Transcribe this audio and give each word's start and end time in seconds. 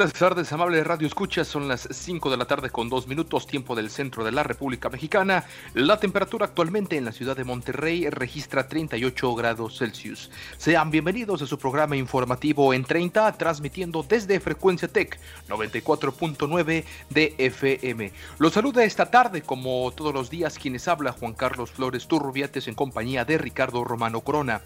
Buenas 0.00 0.18
tardes, 0.18 0.50
amables 0.54 0.86
Radio 0.86 1.06
Escuchas. 1.06 1.46
Son 1.46 1.68
las 1.68 1.86
5 1.90 2.30
de 2.30 2.38
la 2.38 2.46
tarde 2.46 2.70
con 2.70 2.88
2 2.88 3.06
minutos, 3.06 3.46
tiempo 3.46 3.76
del 3.76 3.90
centro 3.90 4.24
de 4.24 4.32
la 4.32 4.42
República 4.42 4.88
Mexicana. 4.88 5.44
La 5.74 6.00
temperatura 6.00 6.46
actualmente 6.46 6.96
en 6.96 7.04
la 7.04 7.12
ciudad 7.12 7.36
de 7.36 7.44
Monterrey 7.44 8.08
registra 8.08 8.66
38 8.66 9.34
grados 9.34 9.76
Celsius. 9.76 10.30
Sean 10.56 10.90
bienvenidos 10.90 11.42
a 11.42 11.46
su 11.46 11.58
programa 11.58 11.98
informativo 11.98 12.72
en 12.72 12.82
30, 12.82 13.30
transmitiendo 13.36 14.02
desde 14.02 14.40
Frecuencia 14.40 14.88
Tech 14.88 15.20
94.9 15.50 16.84
de 17.10 17.34
FM. 17.36 18.10
Los 18.38 18.54
saluda 18.54 18.84
esta 18.84 19.10
tarde, 19.10 19.42
como 19.42 19.92
todos 19.94 20.14
los 20.14 20.30
días, 20.30 20.58
quienes 20.58 20.88
habla 20.88 21.12
Juan 21.12 21.34
Carlos 21.34 21.72
Flores 21.72 22.08
Turrubiates 22.08 22.68
en 22.68 22.74
compañía 22.74 23.26
de 23.26 23.36
Ricardo 23.36 23.84
Romano 23.84 24.22
Corona. 24.22 24.62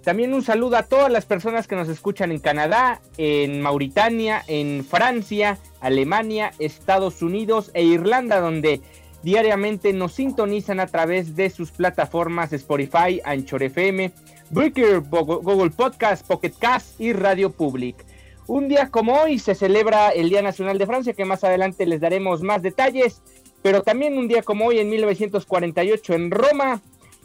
También 0.02 0.34
un 0.34 0.44
saludo 0.44 0.78
a 0.78 0.84
todas 0.84 1.12
las 1.12 1.26
personas 1.26 1.68
que 1.68 1.76
nos 1.76 1.90
escuchan 1.90 2.32
en 2.32 2.40
Canadá, 2.40 3.02
en 3.18 3.62
Mauritania, 3.62 4.44
en 4.48 4.86
Francia, 4.86 5.58
Alemania, 5.82 6.52
Estados 6.60 7.22
Unidos 7.22 7.70
e 7.74 7.84
Irlanda, 7.84 8.40
donde 8.40 8.82
diariamente 9.24 9.92
nos 9.92 10.14
sintonizan 10.14 10.80
a 10.80 10.88
través 10.88 11.36
de 11.36 11.50
sus 11.50 11.72
plataformas 11.72 12.54
Spotify, 12.54 13.20
Anchor 13.26 13.64
FM, 13.64 14.12
Breaker, 14.52 15.02
Google 15.02 15.72
Podcast, 15.72 16.26
Pocket 16.26 16.54
Cast 16.58 17.00
y 17.00 17.12
Radio 17.12 17.52
Public. 17.52 18.06
Un 18.48 18.68
día 18.68 18.90
como 18.90 19.14
hoy 19.22 19.40
se 19.40 19.56
celebra 19.56 20.10
el 20.10 20.30
Día 20.30 20.42
Nacional 20.42 20.78
de 20.78 20.86
Francia, 20.86 21.14
que 21.14 21.24
más 21.24 21.44
adelante 21.44 21.86
les 21.86 22.02
daremos 22.02 22.42
más 22.42 22.62
detalles, 22.62 23.22
pero 23.62 23.84
también 23.84 24.18
un 24.18 24.28
día 24.28 24.42
como 24.42 24.66
hoy 24.66 24.80
en 24.80 24.90
1948 24.90 26.14
en 26.14 26.32
Roma, 26.32 26.82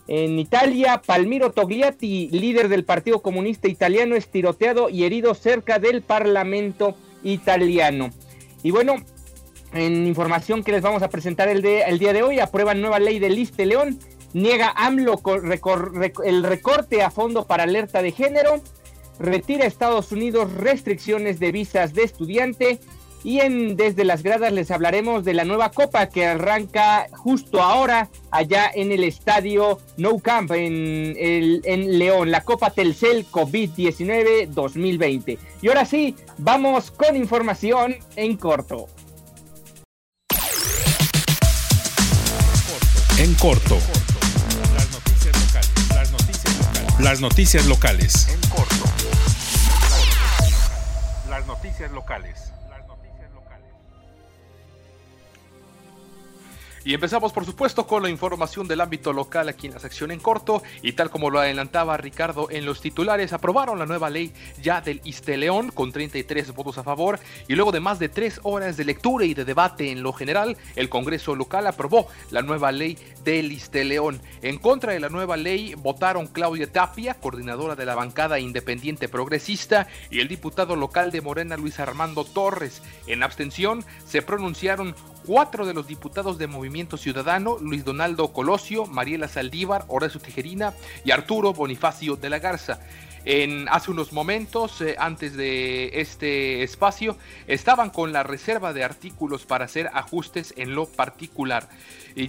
en 0.06 0.38
Italia, 0.38 1.02
Palmiro 1.04 1.50
Togliatti, 1.50 2.28
líder 2.30 2.68
del 2.68 2.84
Partido 2.84 3.20
Comunista 3.20 3.68
Italiano, 3.68 4.14
es 4.14 4.28
tiroteado 4.28 4.88
y 4.88 5.04
herido 5.04 5.34
cerca 5.34 5.78
del 5.78 6.02
Parlamento 6.02 6.94
italiano. 7.24 8.10
Y 8.62 8.70
bueno, 8.70 8.94
en 9.72 10.06
información 10.06 10.62
que 10.62 10.72
les 10.72 10.82
vamos 10.82 11.02
a 11.02 11.10
presentar 11.10 11.48
el, 11.48 11.62
de, 11.62 11.82
el 11.82 11.98
día 11.98 12.12
de 12.12 12.22
hoy, 12.22 12.38
aprueban 12.38 12.80
nueva 12.80 13.00
ley 13.00 13.18
de 13.18 13.28
Liste 13.28 13.66
León, 13.66 13.98
niega 14.32 14.72
AMLO 14.76 15.20
el 16.24 16.42
recorte 16.44 17.02
a 17.02 17.10
fondo 17.10 17.46
para 17.46 17.64
alerta 17.64 18.02
de 18.02 18.12
género, 18.12 18.62
retira 19.18 19.64
a 19.64 19.68
Estados 19.68 20.12
Unidos 20.12 20.52
restricciones 20.52 21.38
de 21.40 21.52
visas 21.52 21.94
de 21.94 22.04
estudiante 22.04 22.80
y 23.24 23.40
en 23.40 23.76
Desde 23.76 24.04
las 24.04 24.22
Gradas 24.22 24.52
les 24.52 24.70
hablaremos 24.70 25.24
de 25.24 25.34
la 25.34 25.44
nueva 25.44 25.70
copa 25.70 26.08
que 26.08 26.26
arranca 26.26 27.08
justo 27.12 27.60
ahora 27.60 28.08
allá 28.30 28.70
en 28.72 28.92
el 28.92 29.04
estadio 29.04 29.80
No 29.96 30.18
Camp 30.18 30.52
en, 30.52 31.16
el, 31.18 31.62
en 31.64 31.98
León, 31.98 32.30
la 32.30 32.44
Copa 32.44 32.70
Telcel 32.70 33.26
COVID-19 33.26 34.48
2020. 34.48 35.38
Y 35.62 35.68
ahora 35.68 35.84
sí, 35.84 36.14
vamos 36.38 36.90
con 36.90 37.16
información 37.16 37.96
en 38.16 38.36
corto. 38.36 38.86
En 43.18 43.34
corto. 43.34 43.78
Las 44.74 44.92
noticias 44.92 45.34
locales. 45.44 45.88
Las 45.92 46.12
noticias 46.12 46.58
locales. 46.58 47.00
Las 47.00 47.20
noticias 47.20 47.66
locales. 47.66 48.28
En 48.28 48.50
corto. 48.50 48.77
Noticias 51.58 51.90
locales. 51.90 52.57
Y 56.88 56.94
empezamos, 56.94 57.34
por 57.34 57.44
supuesto, 57.44 57.86
con 57.86 58.02
la 58.02 58.08
información 58.08 58.66
del 58.66 58.80
ámbito 58.80 59.12
local 59.12 59.50
aquí 59.50 59.66
en 59.66 59.74
la 59.74 59.78
sección 59.78 60.10
en 60.10 60.20
corto. 60.20 60.62
Y 60.80 60.92
tal 60.92 61.10
como 61.10 61.28
lo 61.28 61.38
adelantaba 61.38 61.98
Ricardo 61.98 62.48
en 62.50 62.64
los 62.64 62.80
titulares, 62.80 63.34
aprobaron 63.34 63.78
la 63.78 63.84
nueva 63.84 64.08
ley 64.08 64.32
ya 64.62 64.80
del 64.80 65.02
Isteleón 65.04 65.70
con 65.70 65.92
33 65.92 66.54
votos 66.54 66.78
a 66.78 66.82
favor. 66.82 67.20
Y 67.46 67.56
luego 67.56 67.72
de 67.72 67.80
más 67.80 67.98
de 67.98 68.08
tres 68.08 68.40
horas 68.42 68.78
de 68.78 68.86
lectura 68.86 69.26
y 69.26 69.34
de 69.34 69.44
debate 69.44 69.90
en 69.90 70.02
lo 70.02 70.14
general, 70.14 70.56
el 70.76 70.88
Congreso 70.88 71.34
local 71.34 71.66
aprobó 71.66 72.08
la 72.30 72.40
nueva 72.40 72.72
ley 72.72 72.96
del 73.22 73.52
Isteleón. 73.52 74.22
En 74.40 74.56
contra 74.56 74.94
de 74.94 75.00
la 75.00 75.10
nueva 75.10 75.36
ley 75.36 75.74
votaron 75.74 76.26
Claudia 76.26 76.72
Tapia, 76.72 77.12
coordinadora 77.20 77.76
de 77.76 77.84
la 77.84 77.96
bancada 77.96 78.40
independiente 78.40 79.10
progresista, 79.10 79.88
y 80.10 80.20
el 80.20 80.28
diputado 80.28 80.74
local 80.74 81.12
de 81.12 81.20
Morena, 81.20 81.58
Luis 81.58 81.80
Armando 81.80 82.24
Torres. 82.24 82.80
En 83.06 83.22
abstención 83.22 83.84
se 84.06 84.22
pronunciaron 84.22 84.94
cuatro 85.28 85.66
de 85.66 85.74
los 85.74 85.86
diputados 85.86 86.38
de 86.38 86.46
Movimiento 86.46 86.96
Ciudadano, 86.96 87.58
Luis 87.60 87.84
Donaldo 87.84 88.32
Colosio, 88.32 88.86
Mariela 88.86 89.28
Saldívar, 89.28 89.84
Horacio 89.88 90.20
Tijerina 90.20 90.72
y 91.04 91.10
Arturo 91.10 91.52
Bonifacio 91.52 92.16
de 92.16 92.30
la 92.30 92.38
Garza. 92.38 92.80
En, 93.24 93.68
hace 93.68 93.90
unos 93.90 94.12
momentos, 94.12 94.80
eh, 94.80 94.96
antes 94.98 95.36
de 95.36 96.00
este 96.00 96.62
espacio, 96.62 97.16
estaban 97.46 97.90
con 97.90 98.12
la 98.12 98.22
reserva 98.22 98.72
de 98.72 98.84
artículos 98.84 99.44
para 99.44 99.64
hacer 99.64 99.90
ajustes 99.92 100.54
en 100.56 100.74
lo 100.74 100.86
particular. 100.86 101.68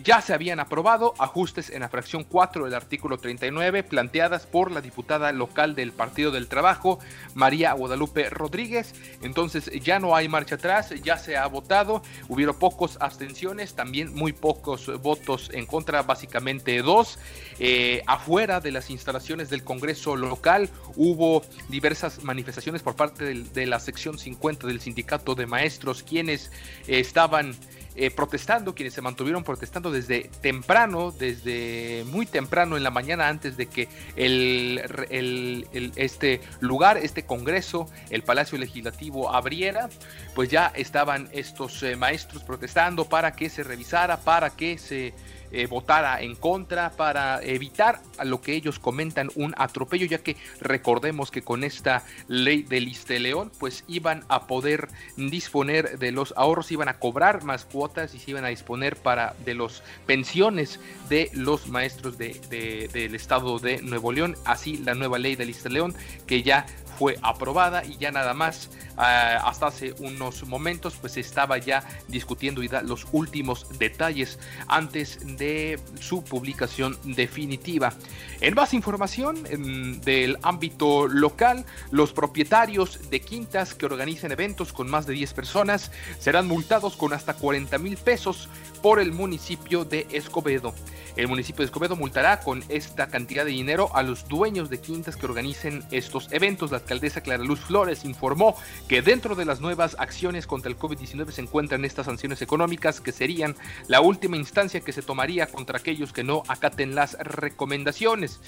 Ya 0.03 0.21
se 0.21 0.33
habían 0.33 0.59
aprobado 0.59 1.15
ajustes 1.17 1.71
en 1.71 1.79
la 1.79 1.89
fracción 1.89 2.23
4 2.23 2.65
del 2.65 2.75
artículo 2.75 3.17
39 3.17 3.81
planteadas 3.81 4.45
por 4.45 4.71
la 4.71 4.81
diputada 4.81 5.31
local 5.31 5.73
del 5.73 5.93
Partido 5.93 6.29
del 6.29 6.47
Trabajo, 6.47 6.99
María 7.33 7.73
Guadalupe 7.73 8.29
Rodríguez. 8.29 8.93
Entonces 9.23 9.71
ya 9.81 9.97
no 9.97 10.15
hay 10.15 10.27
marcha 10.27 10.55
atrás, 10.55 10.93
ya 11.03 11.17
se 11.17 11.37
ha 11.37 11.47
votado, 11.47 12.03
hubieron 12.27 12.59
pocos 12.59 12.97
abstenciones, 12.99 13.73
también 13.73 14.13
muy 14.13 14.31
pocos 14.31 14.91
votos 15.01 15.49
en 15.53 15.65
contra, 15.65 16.03
básicamente 16.03 16.81
dos. 16.81 17.17
Eh, 17.59 18.03
afuera 18.05 18.59
de 18.59 18.71
las 18.71 18.89
instalaciones 18.89 19.49
del 19.49 19.63
Congreso 19.63 20.15
local 20.15 20.69
hubo 20.95 21.43
diversas 21.69 22.23
manifestaciones 22.23 22.81
por 22.81 22.95
parte 22.95 23.33
de, 23.33 23.65
la 23.65 23.79
sección 23.79 24.17
50 24.17 24.67
del 24.67 24.81
sindicato 24.81 25.35
de 25.35 25.45
maestros, 25.45 26.03
quienes 26.03 26.51
eh, 26.87 26.99
estaban 26.99 27.55
eh, 27.95 28.11
protestando, 28.11 28.73
quienes 28.75 28.93
se 28.93 29.01
mantuvieron 29.01 29.43
protestando 29.43 29.91
desde 29.91 30.29
temprano, 30.41 31.11
desde 31.11 32.05
muy 32.07 32.25
temprano 32.25 32.77
en 32.77 32.83
la 32.83 32.91
mañana 32.91 33.27
antes 33.27 33.57
de 33.57 33.65
que 33.67 33.87
el- 34.15 35.67
este 35.95 36.41
lugar, 36.59 36.97
este 36.97 37.23
congreso, 37.23 37.87
el 38.09 38.23
Palacio 38.23 38.57
Legislativo 38.57 39.33
abriera, 39.33 39.89
pues 40.35 40.49
ya 40.49 40.67
estaban 40.75 41.29
estos 41.33 41.81
eh, 41.83 41.95
maestros 41.95 42.43
protestando 42.43 43.05
para 43.05 43.33
que 43.33 43.49
se 43.49 43.63
revisara, 43.63 44.17
para 44.17 44.51
que 44.51 44.77
se 44.77 45.13
eh, 45.51 45.67
votara 45.67 46.21
en 46.21 46.35
contra 46.35 46.91
para 46.91 47.41
evitar 47.43 48.01
a 48.17 48.25
lo 48.25 48.41
que 48.41 48.53
ellos 48.53 48.79
comentan 48.79 49.29
un 49.35 49.53
atropello, 49.57 50.05
ya 50.05 50.19
que 50.19 50.37
recordemos 50.59 51.31
que 51.31 51.41
con 51.41 51.63
esta 51.63 52.03
ley 52.27 52.63
del 52.63 52.89
León, 53.19 53.51
pues 53.59 53.83
iban 53.87 54.23
a 54.29 54.47
poder 54.47 54.89
disponer 55.15 55.99
de 55.99 56.11
los 56.11 56.33
ahorros, 56.37 56.71
iban 56.71 56.89
a 56.89 56.99
cobrar 56.99 57.43
más 57.43 57.65
cuotas 57.65 58.13
y 58.13 58.19
se 58.19 58.31
iban 58.31 58.45
a 58.45 58.49
disponer 58.49 58.95
para 58.95 59.35
de 59.45 59.53
los 59.53 59.83
pensiones 60.05 60.79
de 61.09 61.29
los 61.33 61.67
maestros 61.67 62.17
de, 62.17 62.89
del 62.91 63.15
estado 63.15 63.59
de 63.59 63.81
Nuevo 63.81 64.11
León, 64.11 64.35
así 64.45 64.77
la 64.77 64.95
nueva 64.95 65.19
ley 65.19 65.35
del 65.35 65.53
León 65.69 65.95
que 66.27 66.43
ya 66.43 66.65
fue 66.99 67.17
aprobada 67.21 67.85
y 67.85 67.95
ya 67.95 68.11
nada 68.11 68.33
más 68.33 68.69
ah, 68.97 69.41
hasta 69.45 69.67
hace 69.67 69.95
unos 69.99 70.45
momentos 70.45 70.97
pues 70.99 71.15
estaba 71.15 71.57
ya 71.57 71.81
discutiendo 72.09 72.61
y 72.61 72.67
da 72.67 72.81
los 72.81 73.07
últimos 73.13 73.79
detalles 73.79 74.37
antes 74.67 75.37
de 75.37 75.79
su 76.01 76.25
publicación 76.25 76.97
definitiva. 77.05 77.93
En 78.41 78.53
más 78.53 78.73
información 78.73 80.01
del 80.03 80.37
ámbito 80.41 81.07
local, 81.07 81.65
los 81.91 82.11
propietarios 82.11 83.09
de 83.09 83.21
quintas 83.21 83.73
que 83.75 83.85
organizan 83.85 84.33
eventos 84.33 84.73
con 84.73 84.89
más 84.89 85.07
de 85.07 85.13
10 85.13 85.33
personas 85.33 85.93
serán 86.19 86.47
multados 86.47 86.97
con 86.97 87.13
hasta 87.13 87.33
40 87.33 87.77
mil 87.77 87.95
pesos 87.95 88.49
por 88.81 88.99
el 88.99 89.11
municipio 89.11 89.85
de 89.85 90.07
Escobedo. 90.11 90.73
El 91.15 91.27
municipio 91.27 91.59
de 91.59 91.65
Escobedo 91.65 91.95
multará 91.95 92.39
con 92.39 92.63
esta 92.69 93.07
cantidad 93.07 93.43
de 93.43 93.51
dinero 93.51 93.89
a 93.93 94.03
los 94.03 94.27
dueños 94.27 94.69
de 94.69 94.79
quintas 94.79 95.17
que 95.17 95.25
organicen 95.25 95.83
estos 95.91 96.31
eventos. 96.31 96.71
La 96.71 96.77
alcaldesa 96.77 97.21
Clara 97.21 97.43
Luz 97.43 97.59
Flores 97.59 98.05
informó 98.05 98.55
que 98.87 99.01
dentro 99.01 99.35
de 99.35 99.45
las 99.45 99.59
nuevas 99.59 99.95
acciones 99.99 100.47
contra 100.47 100.71
el 100.71 100.77
COVID-19 100.77 101.31
se 101.31 101.41
encuentran 101.41 101.83
estas 101.83 102.05
sanciones 102.05 102.41
económicas 102.41 103.01
que 103.01 103.11
serían 103.11 103.55
la 103.87 104.01
última 104.01 104.37
instancia 104.37 104.79
que 104.79 104.93
se 104.93 105.01
tomaría 105.01 105.47
contra 105.47 105.77
aquellos 105.77 106.13
que 106.13 106.23
no 106.23 106.43
acaten 106.47 106.95
las 106.95 107.17
recomendaciones. 107.19 108.39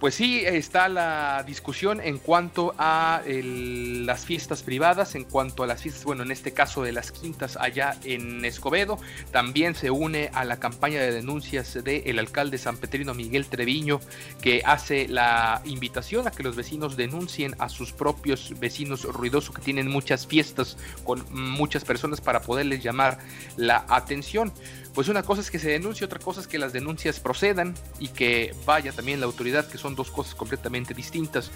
Pues 0.00 0.14
sí, 0.14 0.42
está 0.44 0.88
la 0.88 1.42
discusión 1.44 2.00
en 2.00 2.18
cuanto 2.18 2.72
a 2.78 3.20
las 3.26 4.24
fiestas 4.24 4.62
privadas, 4.62 5.16
en 5.16 5.24
cuanto 5.24 5.64
a 5.64 5.66
las 5.66 5.82
fiestas, 5.82 6.04
bueno, 6.04 6.22
en 6.22 6.30
este 6.30 6.52
caso 6.52 6.84
de 6.84 6.92
las 6.92 7.10
quintas 7.10 7.56
allá 7.56 7.96
en 8.04 8.44
Escobedo. 8.44 9.00
También 9.32 9.74
se 9.74 9.90
une 9.90 10.30
a 10.32 10.44
la 10.44 10.60
campaña 10.60 11.00
de 11.00 11.10
denuncias 11.10 11.82
del 11.82 12.18
alcalde 12.20 12.58
San 12.58 12.76
Petrino 12.76 13.12
Miguel 13.12 13.46
Treviño, 13.46 14.00
que 14.40 14.62
hace 14.64 15.08
la 15.08 15.62
invitación 15.64 16.28
a 16.28 16.30
que 16.30 16.44
los 16.44 16.54
vecinos 16.54 16.96
denuncien 16.96 17.56
a 17.58 17.68
sus 17.68 17.92
propios 17.92 18.54
vecinos 18.60 19.02
ruidosos 19.02 19.52
que 19.52 19.62
tienen 19.62 19.90
muchas 19.90 20.28
fiestas 20.28 20.76
con 21.02 21.24
muchas 21.32 21.84
personas 21.84 22.20
para 22.20 22.40
poderles 22.40 22.84
llamar 22.84 23.18
la 23.56 23.84
atención 23.88 24.52
pues 24.98 25.08
una 25.08 25.22
cosa 25.22 25.42
es 25.42 25.50
que 25.52 25.60
se 25.60 25.70
denuncie, 25.70 26.04
otra 26.04 26.18
cosa 26.18 26.40
es 26.40 26.48
que 26.48 26.58
las 26.58 26.72
denuncias 26.72 27.20
procedan 27.20 27.72
y 28.00 28.08
que 28.08 28.52
vaya 28.66 28.90
también 28.90 29.20
la 29.20 29.26
autoridad, 29.26 29.64
que 29.68 29.78
son 29.78 29.94
dos 29.94 30.10
cosas 30.10 30.34
completamente 30.34 30.92
distintas. 30.92 31.52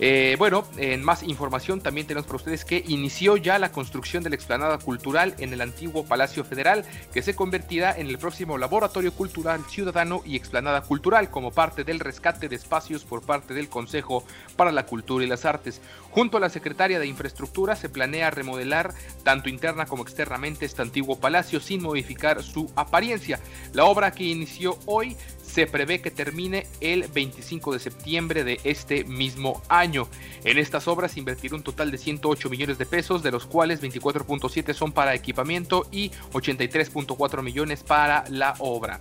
Eh, 0.00 0.34
bueno, 0.40 0.66
en 0.76 1.04
más 1.04 1.22
información 1.22 1.80
también 1.80 2.08
tenemos 2.08 2.26
para 2.26 2.38
ustedes 2.38 2.64
que 2.64 2.82
inició 2.88 3.36
ya 3.36 3.60
la 3.60 3.70
construcción 3.70 4.24
de 4.24 4.30
la 4.30 4.34
explanada 4.34 4.78
cultural 4.78 5.36
en 5.38 5.52
el 5.52 5.60
antiguo 5.60 6.04
Palacio 6.04 6.44
Federal, 6.44 6.84
que 7.12 7.22
se 7.22 7.36
convertirá 7.36 7.96
en 7.96 8.08
el 8.08 8.18
próximo 8.18 8.58
Laboratorio 8.58 9.12
Cultural 9.12 9.60
Ciudadano 9.70 10.22
y 10.24 10.34
Explanada 10.34 10.80
Cultural 10.82 11.30
como 11.30 11.52
parte 11.52 11.84
del 11.84 12.00
rescate 12.00 12.48
de 12.48 12.56
espacios 12.56 13.04
por 13.04 13.22
parte 13.22 13.54
del 13.54 13.68
Consejo 13.68 14.24
para 14.56 14.72
la 14.72 14.84
Cultura 14.84 15.24
y 15.24 15.28
las 15.28 15.44
Artes. 15.44 15.80
Junto 16.14 16.36
a 16.36 16.40
la 16.40 16.48
Secretaria 16.48 17.00
de 17.00 17.08
Infraestructura 17.08 17.74
se 17.74 17.88
planea 17.88 18.30
remodelar 18.30 18.94
tanto 19.24 19.48
interna 19.48 19.84
como 19.84 20.04
externamente 20.04 20.64
este 20.64 20.80
antiguo 20.80 21.18
palacio 21.18 21.58
sin 21.58 21.82
modificar 21.82 22.44
su 22.44 22.70
apariencia. 22.76 23.40
La 23.72 23.86
obra 23.86 24.12
que 24.12 24.22
inició 24.22 24.78
hoy 24.86 25.16
se 25.42 25.66
prevé 25.66 26.00
que 26.00 26.12
termine 26.12 26.68
el 26.80 27.08
25 27.08 27.72
de 27.72 27.80
septiembre 27.80 28.44
de 28.44 28.60
este 28.62 29.02
mismo 29.02 29.60
año. 29.68 30.06
En 30.44 30.58
estas 30.58 30.86
obras 30.86 31.16
invertirá 31.16 31.56
un 31.56 31.64
total 31.64 31.90
de 31.90 31.98
108 31.98 32.48
millones 32.48 32.78
de 32.78 32.86
pesos, 32.86 33.24
de 33.24 33.32
los 33.32 33.46
cuales 33.46 33.82
24.7 33.82 34.72
son 34.72 34.92
para 34.92 35.16
equipamiento 35.16 35.88
y 35.90 36.10
83.4 36.32 37.42
millones 37.42 37.82
para 37.82 38.22
la 38.28 38.54
obra. 38.60 39.00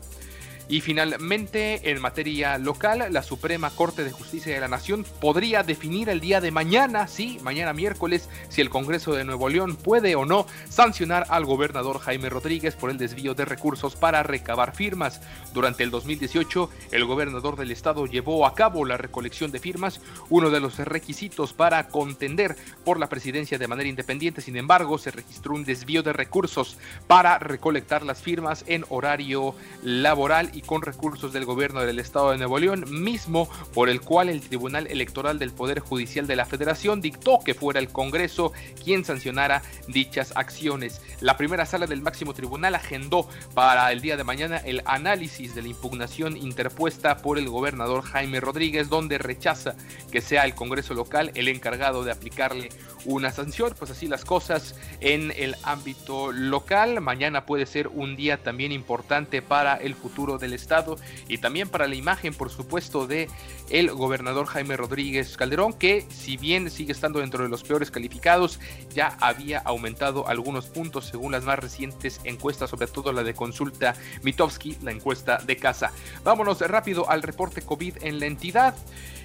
Y 0.70 0.80
finalmente, 0.80 1.92
en 1.92 2.02
materia 2.02 2.58
local, 2.58 3.06
la 3.12 3.22
Suprema 3.22 3.70
Corte 3.70 4.04
de 4.04 4.12
Justicia 4.12 4.54
de 4.54 4.62
la 4.62 4.70
Nación 4.70 5.06
podría 5.20 5.62
definir 5.62 6.08
el 6.08 6.22
día 6.22 6.40
de 6.40 6.52
mañana, 6.52 7.08
sí, 7.08 7.38
mañana 7.44 7.74
miércoles, 7.74 8.30
si 8.48 8.62
el 8.62 8.70
Congreso 8.70 9.14
de 9.14 9.26
Nuevo 9.26 9.50
León 9.50 9.76
puede 9.76 10.16
o 10.16 10.26
no 10.26 10.48
sancionar 10.70 11.26
al 11.30 11.46
gobernador 11.46 12.00
Jaime 12.00 12.30
Rodríguez 12.30 12.76
por 12.76 12.90
el 12.90 12.98
desvío 12.98 13.36
de 13.36 13.44
recursos 13.44 13.98
para 13.98 14.24
recabar 14.24 14.74
firmas. 14.74 15.22
Durante 15.54 15.84
el 15.84 15.92
2018, 15.92 16.70
el 16.92 17.06
gobernador 17.06 17.58
del 17.58 17.72
estado 17.72 18.06
llevó 18.06 18.46
a 18.46 18.56
cabo 18.56 18.86
la 18.86 18.98
recolección 18.98 19.52
de 19.52 19.60
firmas, 19.60 20.00
uno 20.30 20.50
de 20.50 20.62
los 20.62 20.78
requisitos 20.80 21.52
para 21.52 21.88
contender 21.90 22.56
por 22.86 23.00
la 23.00 23.10
presidencia 23.10 23.58
de 23.58 23.68
manera 23.68 23.90
independiente. 23.90 24.42
Sin 24.42 24.56
embargo, 24.56 24.98
se 24.98 25.12
registró 25.12 25.54
un 25.56 25.66
desvío 25.66 26.04
de 26.04 26.14
recursos 26.14 26.78
para 27.08 27.38
recolectar 27.38 28.04
las 28.04 28.22
firmas 28.22 28.64
en 28.68 28.86
horario 28.90 29.56
laboral 29.84 30.52
y 30.54 30.62
con 30.62 30.82
recursos 30.82 31.34
del 31.34 31.46
gobierno 31.46 31.82
del 31.82 32.00
estado 32.00 32.32
de 32.32 32.38
Nuevo 32.38 32.60
León, 32.60 32.86
mismo 32.90 33.50
por 33.74 33.90
el 33.90 34.02
cual 34.02 34.30
el 34.30 34.42
Tribunal 34.42 34.88
Electoral 34.88 35.40
del 35.40 35.52
Poder 35.52 35.80
Judicial 35.80 36.28
de 36.28 36.36
la 36.36 36.46
Federación 36.46 37.02
dictó 37.02 37.40
que 37.44 37.54
fuera 37.54 37.80
el 37.80 37.90
Congreso 37.90 38.54
quien 38.84 39.06
sancionara 39.06 39.62
dichas 39.88 40.34
acciones. 40.36 41.02
La 41.22 41.38
primera 41.38 41.66
sala 41.66 41.88
del 41.88 42.02
máximo 42.02 42.34
tribunal 42.34 42.76
agendó 42.76 43.28
para 43.54 43.92
el 43.92 44.02
día 44.02 44.18
de 44.18 44.24
mañana 44.24 44.58
el 44.58 44.82
análisis 44.86 45.56
de 45.56 45.62
la 45.62 45.70
impugnación 45.70 46.38
interpuesta 46.38 47.18
por 47.18 47.38
el 47.38 47.50
gobernador 47.50 48.04
Jaime 48.04 48.40
Rodríguez, 48.40 48.90
donde 48.90 49.18
rechaza 49.18 49.76
que 50.12 50.22
sea 50.22 50.46
el 50.46 50.56
Congreso 50.56 50.94
local 50.94 51.32
el 51.36 51.48
encargado 51.48 52.04
de 52.04 52.12
aplicarle 52.12 52.70
una 53.06 53.32
sanción, 53.32 53.74
pues 53.78 53.92
así 53.92 54.08
las 54.08 54.26
cosas 54.26 54.76
en 55.00 55.32
el 55.36 55.56
ámbito 55.64 56.32
local. 56.32 57.02
Mañana 57.02 57.46
puede 57.46 57.66
ser 57.66 57.88
un 57.88 58.16
día 58.16 58.42
también 58.44 58.72
importante 58.72 59.42
para 59.42 59.76
el 59.76 59.96
futuro 59.96 60.38
del 60.38 60.54
estado 60.54 60.98
y 61.28 61.38
también 61.38 61.70
para 61.70 61.88
la 61.88 61.96
imagen, 61.96 62.34
por 62.34 62.50
supuesto, 62.50 63.08
de 63.08 63.30
el 63.70 63.92
gobernador 63.92 64.46
Jaime 64.46 64.78
Rodríguez 64.78 65.36
Calderón, 65.38 65.74
que 65.74 66.06
si 66.10 66.38
bien 66.38 66.70
sigue 66.70 66.92
estando 66.92 67.20
dentro 67.20 67.44
de 67.44 67.50
los 67.50 67.64
peores 67.64 67.92
calificados, 67.92 68.60
ya 68.94 69.18
había 69.20 69.60
aumentado 69.60 70.28
algunos 70.28 70.68
puntos 70.68 71.06
según 71.06 71.32
las 71.32 71.44
más 71.44 71.60
recientes 71.60 72.22
encuestas, 72.24 72.70
sobre 72.70 72.88
todo 72.88 73.12
la 73.12 73.24
de 73.24 73.34
consulta 73.34 73.96
Mitowski, 74.22 74.78
la 74.82 74.92
encuesta 74.92 75.38
de 75.38 75.58
casa. 75.58 75.92
Vámonos 76.24 76.60
rápido 76.62 77.10
al 77.10 77.24
reporte 77.24 77.62
COVID 77.62 77.98
en 78.02 78.20
la 78.20 78.26
entidad. 78.28 78.76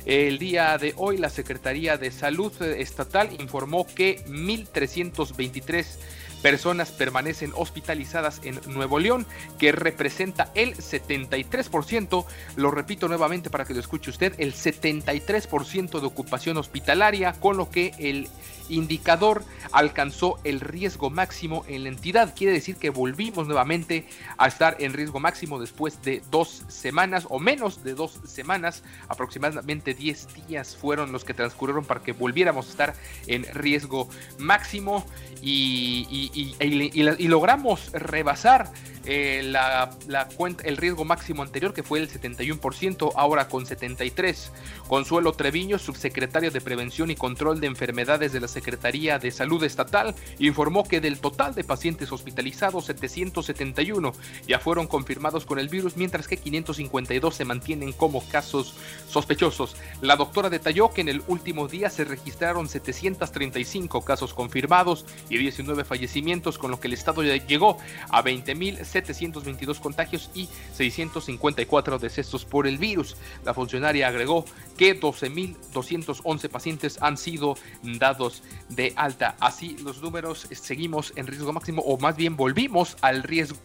El 0.06 0.38
día 0.38 0.78
de 0.78 0.94
hoy 0.96 1.18
la 1.18 1.28
Secretaría 1.28 1.98
de 1.98 2.10
Salud 2.10 2.62
Estatal 2.62 3.28
informó 3.38 3.67
que 3.94 4.24
1.323 4.26 5.86
personas 6.42 6.90
permanecen 6.90 7.52
hospitalizadas 7.54 8.40
en 8.44 8.60
Nuevo 8.66 8.98
León, 8.98 9.26
que 9.58 9.72
representa 9.72 10.50
el 10.54 10.76
73%, 10.76 12.24
lo 12.56 12.70
repito 12.70 13.08
nuevamente 13.08 13.50
para 13.50 13.64
que 13.64 13.74
lo 13.74 13.80
escuche 13.80 14.10
usted, 14.10 14.34
el 14.38 14.54
73% 14.54 16.00
de 16.00 16.06
ocupación 16.06 16.56
hospitalaria, 16.56 17.32
con 17.34 17.56
lo 17.56 17.70
que 17.70 17.94
el 17.98 18.28
indicador 18.68 19.44
alcanzó 19.72 20.38
el 20.44 20.60
riesgo 20.60 21.10
máximo 21.10 21.64
en 21.68 21.84
la 21.84 21.88
entidad. 21.88 22.34
Quiere 22.36 22.52
decir 22.52 22.76
que 22.76 22.90
volvimos 22.90 23.46
nuevamente 23.46 24.06
a 24.36 24.46
estar 24.46 24.76
en 24.80 24.92
riesgo 24.92 25.20
máximo 25.20 25.58
después 25.58 26.02
de 26.02 26.22
dos 26.30 26.64
semanas 26.68 27.26
o 27.28 27.38
menos 27.38 27.82
de 27.84 27.94
dos 27.94 28.20
semanas, 28.26 28.82
aproximadamente 29.08 29.94
10 29.94 30.46
días 30.46 30.76
fueron 30.76 31.12
los 31.12 31.24
que 31.24 31.34
transcurrieron 31.34 31.84
para 31.84 32.00
que 32.00 32.12
volviéramos 32.12 32.66
a 32.66 32.70
estar 32.70 32.94
en 33.26 33.44
riesgo 33.54 34.08
máximo. 34.38 35.04
Y, 35.40 36.06
y 36.10 36.27
logramos 37.28 37.92
rebasar 37.92 38.70
eh, 39.10 39.40
el 40.64 40.76
riesgo 40.76 41.04
máximo 41.06 41.42
anterior 41.42 41.72
que 41.72 41.82
fue 41.82 41.98
el 41.98 42.10
71%, 42.10 43.12
ahora 43.16 43.48
con 43.48 43.64
73%. 43.64 44.50
Consuelo 44.86 45.32
Treviño, 45.32 45.78
subsecretario 45.78 46.50
de 46.50 46.60
Prevención 46.60 47.10
y 47.10 47.14
Control 47.14 47.60
de 47.60 47.66
Enfermedades 47.66 48.32
de 48.32 48.40
la 48.40 48.48
Secretaría 48.48 49.18
de 49.18 49.30
Salud 49.30 49.62
Estatal, 49.64 50.14
informó 50.38 50.84
que 50.84 51.00
del 51.00 51.20
total 51.20 51.54
de 51.54 51.64
pacientes 51.64 52.12
hospitalizados, 52.12 52.86
771 52.86 54.12
ya 54.46 54.58
fueron 54.58 54.86
confirmados 54.86 55.44
con 55.44 55.58
el 55.58 55.68
virus, 55.68 55.96
mientras 55.96 56.26
que 56.26 56.36
552 56.36 57.34
se 57.34 57.44
mantienen 57.44 57.92
como 57.92 58.26
casos 58.28 58.74
sospechosos. 59.08 59.76
La 60.00 60.16
doctora 60.16 60.50
detalló 60.50 60.90
que 60.90 61.02
en 61.02 61.08
el 61.08 61.22
último 61.28 61.68
día 61.68 61.90
se 61.90 62.04
registraron 62.04 62.68
735 62.68 64.04
casos 64.04 64.34
confirmados 64.34 65.04
y 65.28 65.38
19 65.38 65.84
con 66.58 66.70
lo 66.70 66.80
que 66.80 66.88
el 66.88 66.94
estado 66.94 67.22
ya 67.22 67.36
llegó 67.36 67.78
a 68.10 68.22
20.000 68.22 68.84
722 68.84 69.80
contagios 69.80 70.30
y 70.34 70.48
654 70.74 71.98
decesos 71.98 72.44
por 72.44 72.66
el 72.66 72.78
virus. 72.78 73.16
La 73.44 73.54
funcionaria 73.54 74.08
agregó 74.08 74.44
que 74.76 75.00
12.211 75.00 76.48
pacientes 76.48 76.98
han 77.00 77.16
sido 77.16 77.56
dados 77.82 78.42
de 78.68 78.92
alta. 78.96 79.36
Así 79.40 79.76
los 79.82 80.02
números 80.02 80.48
seguimos 80.50 81.12
en 81.16 81.26
riesgo 81.26 81.52
máximo 81.52 81.82
o 81.82 81.98
más 81.98 82.16
bien 82.16 82.36
volvimos 82.36 82.96
al 83.00 83.22
riesgo 83.22 83.56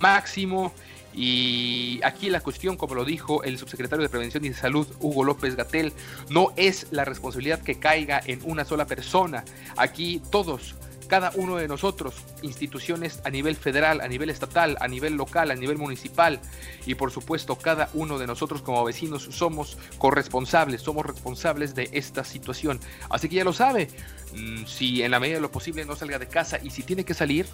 máximo 0.00 0.72
Y 1.18 1.98
aquí 2.04 2.28
la 2.28 2.40
cuestión, 2.40 2.76
como 2.76 2.94
lo 2.94 3.04
dijo 3.06 3.42
el 3.42 3.56
subsecretario 3.56 4.02
de 4.02 4.10
Prevención 4.10 4.44
y 4.44 4.52
Salud, 4.52 4.86
Hugo 5.00 5.24
López 5.24 5.56
Gatel, 5.56 5.94
no 6.28 6.52
es 6.56 6.88
la 6.90 7.06
responsabilidad 7.06 7.62
que 7.62 7.78
caiga 7.78 8.20
en 8.26 8.40
una 8.44 8.66
sola 8.66 8.84
persona. 8.84 9.42
Aquí 9.78 10.20
todos 10.30 10.74
cada 11.08 11.30
uno 11.34 11.56
de 11.56 11.68
nosotros, 11.68 12.14
instituciones 12.42 13.20
a 13.24 13.30
nivel 13.30 13.56
federal, 13.56 14.00
a 14.00 14.08
nivel 14.08 14.30
estatal, 14.30 14.76
a 14.80 14.88
nivel 14.88 15.14
local, 15.14 15.50
a 15.50 15.54
nivel 15.54 15.78
municipal 15.78 16.40
y 16.86 16.94
por 16.94 17.10
supuesto 17.10 17.56
cada 17.56 17.88
uno 17.94 18.18
de 18.18 18.26
nosotros 18.26 18.62
como 18.62 18.84
vecinos 18.84 19.28
somos 19.30 19.78
corresponsables, 19.98 20.82
somos 20.82 21.06
responsables 21.06 21.74
de 21.74 21.88
esta 21.92 22.24
situación. 22.24 22.80
Así 23.10 23.28
que 23.28 23.36
ya 23.36 23.44
lo 23.44 23.52
sabe, 23.52 23.88
mm, 24.34 24.66
si 24.66 25.02
en 25.02 25.10
la 25.10 25.20
medida 25.20 25.36
de 25.36 25.42
lo 25.42 25.50
posible 25.50 25.84
no 25.84 25.96
salga 25.96 26.18
de 26.18 26.28
casa 26.28 26.58
y 26.62 26.70
si 26.70 26.82
tiene 26.82 27.04
que 27.04 27.14
salir, 27.14 27.46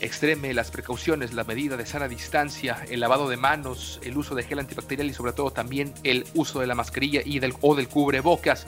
extreme 0.00 0.54
las 0.54 0.70
precauciones, 0.70 1.32
la 1.32 1.44
medida 1.44 1.76
de 1.76 1.86
sana 1.86 2.08
distancia, 2.08 2.84
el 2.88 3.00
lavado 3.00 3.28
de 3.28 3.36
manos, 3.36 4.00
el 4.02 4.16
uso 4.16 4.34
de 4.34 4.42
gel 4.42 4.58
antibacterial 4.58 5.08
y 5.08 5.14
sobre 5.14 5.32
todo 5.32 5.50
también 5.50 5.92
el 6.04 6.26
uso 6.34 6.60
de 6.60 6.66
la 6.66 6.74
mascarilla 6.74 7.22
y 7.24 7.38
del, 7.40 7.54
o 7.60 7.74
del 7.74 7.88
cubrebocas. 7.88 8.66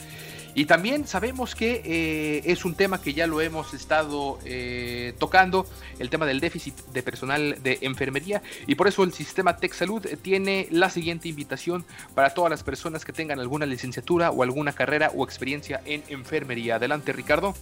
Y 0.53 0.65
también 0.65 1.07
sabemos 1.07 1.55
que 1.55 1.81
eh, 1.85 2.41
es 2.45 2.65
un 2.65 2.75
tema 2.75 3.01
que 3.01 3.13
ya 3.13 3.25
lo 3.25 3.39
hemos 3.39 3.73
estado 3.73 4.37
eh, 4.43 5.13
tocando, 5.17 5.65
el 5.99 6.09
tema 6.09 6.25
del 6.25 6.39
déficit 6.39 6.75
de 6.93 7.03
personal 7.03 7.57
de 7.63 7.79
enfermería. 7.81 8.41
Y 8.67 8.75
por 8.75 8.87
eso 8.87 9.03
el 9.03 9.13
sistema 9.13 9.57
Tech 9.57 9.73
Salud 9.73 10.05
tiene 10.21 10.67
la 10.69 10.89
siguiente 10.89 11.29
invitación 11.29 11.85
para 12.15 12.33
todas 12.33 12.49
las 12.49 12.63
personas 12.63 13.05
que 13.05 13.13
tengan 13.13 13.39
alguna 13.39 13.65
licenciatura 13.65 14.31
o 14.31 14.43
alguna 14.43 14.73
carrera 14.73 15.11
o 15.15 15.23
experiencia 15.23 15.81
en 15.85 16.03
enfermería. 16.09 16.75
Adelante, 16.75 17.13
Ricardo. 17.13 17.55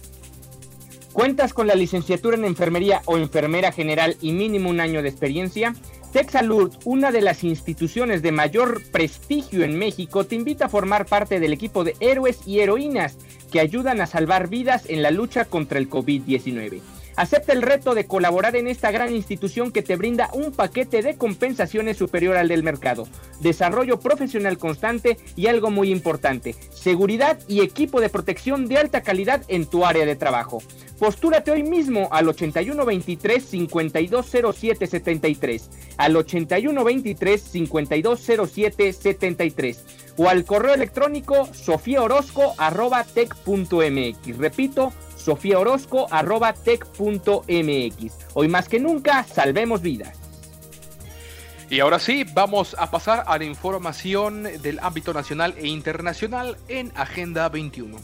¿Cuentas 1.12 1.52
con 1.52 1.66
la 1.66 1.74
licenciatura 1.74 2.36
en 2.36 2.44
enfermería 2.44 3.02
o 3.04 3.18
enfermera 3.18 3.72
general 3.72 4.16
y 4.20 4.32
mínimo 4.32 4.70
un 4.70 4.80
año 4.80 5.02
de 5.02 5.08
experiencia? 5.08 5.74
TechSalud, 6.12 6.74
una 6.84 7.12
de 7.12 7.20
las 7.20 7.44
instituciones 7.44 8.20
de 8.20 8.32
mayor 8.32 8.82
prestigio 8.90 9.62
en 9.62 9.78
México, 9.78 10.24
te 10.24 10.34
invita 10.34 10.66
a 10.66 10.68
formar 10.68 11.06
parte 11.06 11.38
del 11.38 11.52
equipo 11.52 11.84
de 11.84 11.94
héroes 12.00 12.40
y 12.46 12.60
heroínas 12.60 13.16
que 13.52 13.60
ayudan 13.60 14.00
a 14.00 14.06
salvar 14.06 14.48
vidas 14.48 14.84
en 14.88 15.02
la 15.02 15.12
lucha 15.12 15.44
contra 15.44 15.78
el 15.78 15.88
COVID-19. 15.88 16.80
Acepta 17.16 17.52
el 17.52 17.62
reto 17.62 17.94
de 17.94 18.06
colaborar 18.06 18.56
en 18.56 18.66
esta 18.66 18.90
gran 18.90 19.14
institución 19.14 19.72
que 19.72 19.82
te 19.82 19.96
brinda 19.96 20.30
un 20.32 20.52
paquete 20.52 21.02
de 21.02 21.16
compensaciones 21.16 21.96
superior 21.96 22.36
al 22.36 22.48
del 22.48 22.62
mercado, 22.62 23.08
desarrollo 23.40 24.00
profesional 24.00 24.58
constante 24.58 25.18
y 25.36 25.46
algo 25.46 25.70
muy 25.70 25.90
importante, 25.90 26.54
seguridad 26.72 27.38
y 27.48 27.60
equipo 27.60 28.00
de 28.00 28.08
protección 28.08 28.66
de 28.66 28.78
alta 28.78 29.02
calidad 29.02 29.42
en 29.48 29.66
tu 29.66 29.84
área 29.84 30.06
de 30.06 30.16
trabajo. 30.16 30.62
Postúrate 30.98 31.50
hoy 31.50 31.62
mismo 31.62 32.08
al 32.12 32.28
8123 32.28 33.42
5207 33.42 34.86
73, 34.86 35.70
al 35.96 36.16
8123 36.16 37.42
5207 37.42 38.92
73 38.92 39.84
o 40.18 40.28
al 40.28 40.44
correo 40.44 40.74
electrónico 40.74 41.48
sofiaorozco@tech.mx. 41.54 44.36
Repito, 44.36 44.92
sofiaorozco.tech.mx. 45.20 48.12
Hoy 48.34 48.48
más 48.48 48.68
que 48.68 48.80
nunca, 48.80 49.24
salvemos 49.24 49.82
vidas. 49.82 50.20
Y 51.70 51.78
ahora 51.78 52.00
sí, 52.00 52.26
vamos 52.34 52.74
a 52.78 52.90
pasar 52.90 53.22
a 53.28 53.38
la 53.38 53.44
información 53.44 54.42
del 54.60 54.80
ámbito 54.80 55.14
nacional 55.14 55.54
e 55.56 55.68
internacional 55.68 56.56
en 56.66 56.90
Agenda 56.96 57.48
21. 57.48 57.96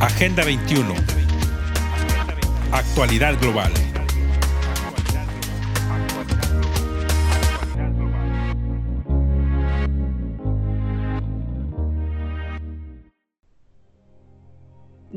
Agenda 0.00 0.44
21. 0.44 0.94
Actualidad 2.72 3.38
global. 3.40 3.72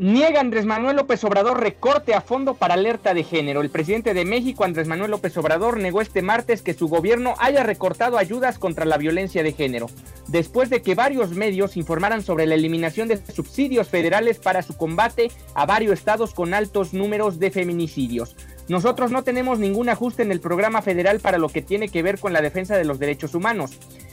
Niega 0.01 0.39
Andrés 0.39 0.65
Manuel 0.65 0.95
López 0.95 1.21
Obrador 1.25 1.59
recorte 1.59 2.13
a 2.13 2.21
fondo 2.21 2.53
para 2.53 2.75
alerta 2.75 3.13
de 3.13 3.25
género. 3.25 3.59
El 3.59 3.69
presidente 3.69 4.13
de 4.13 4.23
México, 4.23 4.63
Andrés 4.63 4.87
Manuel 4.87 5.11
López 5.11 5.35
Obrador, 5.35 5.77
negó 5.77 5.99
este 5.99 6.21
martes 6.21 6.61
que 6.61 6.73
su 6.73 6.87
gobierno 6.87 7.33
haya 7.37 7.63
recortado 7.63 8.17
ayudas 8.17 8.59
contra 8.59 8.85
la 8.85 8.95
violencia 8.95 9.43
de 9.43 9.51
género, 9.51 9.87
después 10.29 10.69
de 10.69 10.81
que 10.81 10.95
varios 10.95 11.31
medios 11.31 11.75
informaran 11.75 12.21
sobre 12.21 12.45
la 12.45 12.55
eliminación 12.55 13.09
de 13.09 13.17
subsidios 13.17 13.89
federales 13.89 14.39
para 14.39 14.61
su 14.61 14.77
combate 14.77 15.31
a 15.53 15.65
varios 15.65 15.99
estados 15.99 16.33
con 16.33 16.53
altos 16.53 16.93
números 16.93 17.37
de 17.37 17.51
feminicidios. 17.51 18.37
Nosotros 18.69 19.11
no 19.11 19.25
tenemos 19.25 19.59
ningún 19.59 19.89
ajuste 19.89 20.23
en 20.23 20.31
el 20.31 20.39
programa 20.39 20.81
federal 20.81 21.19
para 21.19 21.39
lo 21.39 21.49
que 21.49 21.61
tiene 21.61 21.89
que 21.89 22.03
ver 22.03 22.19
con 22.19 22.31
la 22.31 22.41
defensa 22.41 22.77
de 22.77 22.85
los 22.85 22.99
derechos 22.99 23.35
humanos, 23.35 23.71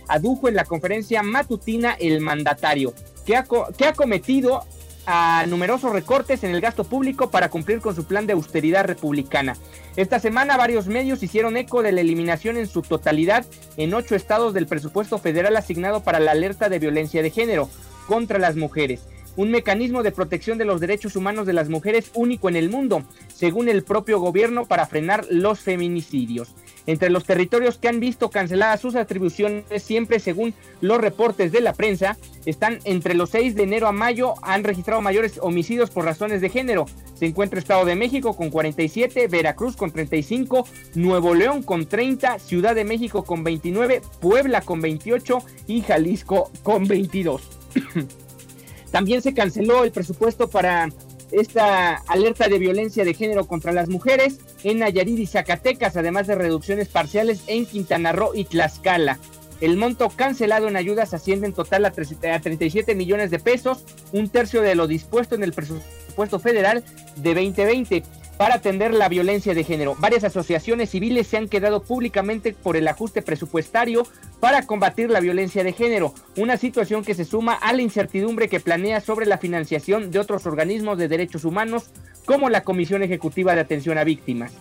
adujo 0.08 0.48
en 0.48 0.56
la 0.56 0.64
conferencia 0.64 1.22
matutina 1.22 1.92
el 1.92 2.20
mandatario, 2.20 2.92
que 3.24 3.36
ha, 3.36 3.46
ha 3.46 3.92
cometido 3.92 4.64
a 5.06 5.46
numerosos 5.46 5.92
recortes 5.92 6.42
en 6.44 6.50
el 6.50 6.60
gasto 6.60 6.84
público 6.84 7.30
para 7.30 7.48
cumplir 7.48 7.80
con 7.80 7.94
su 7.94 8.04
plan 8.04 8.26
de 8.26 8.32
austeridad 8.32 8.84
republicana. 8.84 9.56
Esta 9.94 10.18
semana 10.18 10.56
varios 10.56 10.88
medios 10.88 11.22
hicieron 11.22 11.56
eco 11.56 11.82
de 11.82 11.92
la 11.92 12.00
eliminación 12.00 12.56
en 12.56 12.66
su 12.66 12.82
totalidad 12.82 13.46
en 13.76 13.94
ocho 13.94 14.16
estados 14.16 14.52
del 14.52 14.66
presupuesto 14.66 15.18
federal 15.18 15.56
asignado 15.56 16.02
para 16.02 16.20
la 16.20 16.32
alerta 16.32 16.68
de 16.68 16.80
violencia 16.80 17.22
de 17.22 17.30
género 17.30 17.70
contra 18.06 18.38
las 18.38 18.56
mujeres 18.56 19.06
un 19.36 19.50
mecanismo 19.50 20.02
de 20.02 20.12
protección 20.12 20.58
de 20.58 20.64
los 20.64 20.80
derechos 20.80 21.14
humanos 21.14 21.46
de 21.46 21.52
las 21.52 21.68
mujeres 21.68 22.10
único 22.14 22.48
en 22.48 22.56
el 22.56 22.70
mundo, 22.70 23.04
según 23.28 23.68
el 23.68 23.84
propio 23.84 24.18
gobierno, 24.18 24.64
para 24.64 24.86
frenar 24.86 25.26
los 25.30 25.60
feminicidios. 25.60 26.54
Entre 26.86 27.10
los 27.10 27.24
territorios 27.24 27.78
que 27.78 27.88
han 27.88 28.00
visto 28.00 28.30
canceladas 28.30 28.80
sus 28.80 28.94
atribuciones, 28.94 29.64
siempre 29.82 30.20
según 30.20 30.54
los 30.80 30.98
reportes 30.98 31.50
de 31.50 31.60
la 31.60 31.72
prensa, 31.72 32.16
están 32.44 32.78
entre 32.84 33.14
los 33.14 33.30
6 33.30 33.56
de 33.56 33.64
enero 33.64 33.88
a 33.88 33.92
mayo, 33.92 34.34
han 34.42 34.62
registrado 34.62 35.00
mayores 35.00 35.38
homicidios 35.42 35.90
por 35.90 36.04
razones 36.04 36.40
de 36.40 36.48
género. 36.48 36.86
Se 37.14 37.26
encuentra 37.26 37.58
Estado 37.58 37.84
de 37.84 37.96
México 37.96 38.36
con 38.36 38.50
47, 38.50 39.26
Veracruz 39.28 39.76
con 39.76 39.90
35, 39.90 40.66
Nuevo 40.94 41.34
León 41.34 41.62
con 41.62 41.86
30, 41.86 42.38
Ciudad 42.38 42.74
de 42.74 42.84
México 42.84 43.24
con 43.24 43.42
29, 43.42 44.02
Puebla 44.20 44.60
con 44.60 44.80
28 44.80 45.38
y 45.66 45.80
Jalisco 45.82 46.50
con 46.62 46.86
22. 46.86 47.42
También 48.92 49.22
se 49.22 49.34
canceló 49.34 49.84
el 49.84 49.90
presupuesto 49.90 50.48
para 50.48 50.88
esta 51.30 51.96
alerta 52.06 52.48
de 52.48 52.58
violencia 52.58 53.04
de 53.04 53.14
género 53.14 53.46
contra 53.46 53.72
las 53.72 53.88
mujeres 53.88 54.38
en 54.64 54.78
Nayarit 54.78 55.18
y 55.18 55.26
Zacatecas, 55.26 55.96
además 55.96 56.26
de 56.26 56.34
reducciones 56.34 56.88
parciales 56.88 57.42
en 57.46 57.66
Quintana 57.66 58.12
Roo 58.12 58.34
y 58.34 58.44
Tlaxcala. 58.44 59.18
El 59.60 59.76
monto 59.76 60.10
cancelado 60.10 60.68
en 60.68 60.76
ayudas 60.76 61.14
asciende 61.14 61.46
en 61.46 61.54
total 61.54 61.86
a 61.86 61.90
37 61.90 62.94
millones 62.94 63.30
de 63.30 63.38
pesos, 63.38 63.84
un 64.12 64.28
tercio 64.28 64.60
de 64.60 64.74
lo 64.74 64.86
dispuesto 64.86 65.34
en 65.34 65.42
el 65.42 65.52
presupuesto 65.52 66.38
federal 66.38 66.84
de 67.16 67.34
2020 67.34 68.02
para 68.36 68.56
atender 68.56 68.92
la 68.92 69.08
violencia 69.08 69.54
de 69.54 69.64
género. 69.64 69.96
Varias 69.98 70.24
asociaciones 70.24 70.90
civiles 70.90 71.26
se 71.26 71.36
han 71.36 71.48
quedado 71.48 71.82
públicamente 71.82 72.52
por 72.52 72.76
el 72.76 72.88
ajuste 72.88 73.22
presupuestario 73.22 74.06
para 74.40 74.66
combatir 74.66 75.10
la 75.10 75.20
violencia 75.20 75.64
de 75.64 75.72
género, 75.72 76.14
una 76.36 76.56
situación 76.56 77.04
que 77.04 77.14
se 77.14 77.24
suma 77.24 77.54
a 77.54 77.72
la 77.72 77.82
incertidumbre 77.82 78.48
que 78.48 78.60
planea 78.60 79.00
sobre 79.00 79.26
la 79.26 79.38
financiación 79.38 80.10
de 80.10 80.18
otros 80.18 80.46
organismos 80.46 80.98
de 80.98 81.08
derechos 81.08 81.44
humanos 81.44 81.90
como 82.24 82.50
la 82.50 82.64
Comisión 82.64 83.02
Ejecutiva 83.02 83.54
de 83.54 83.60
Atención 83.60 83.98
a 83.98 84.04
Víctimas. 84.04 84.52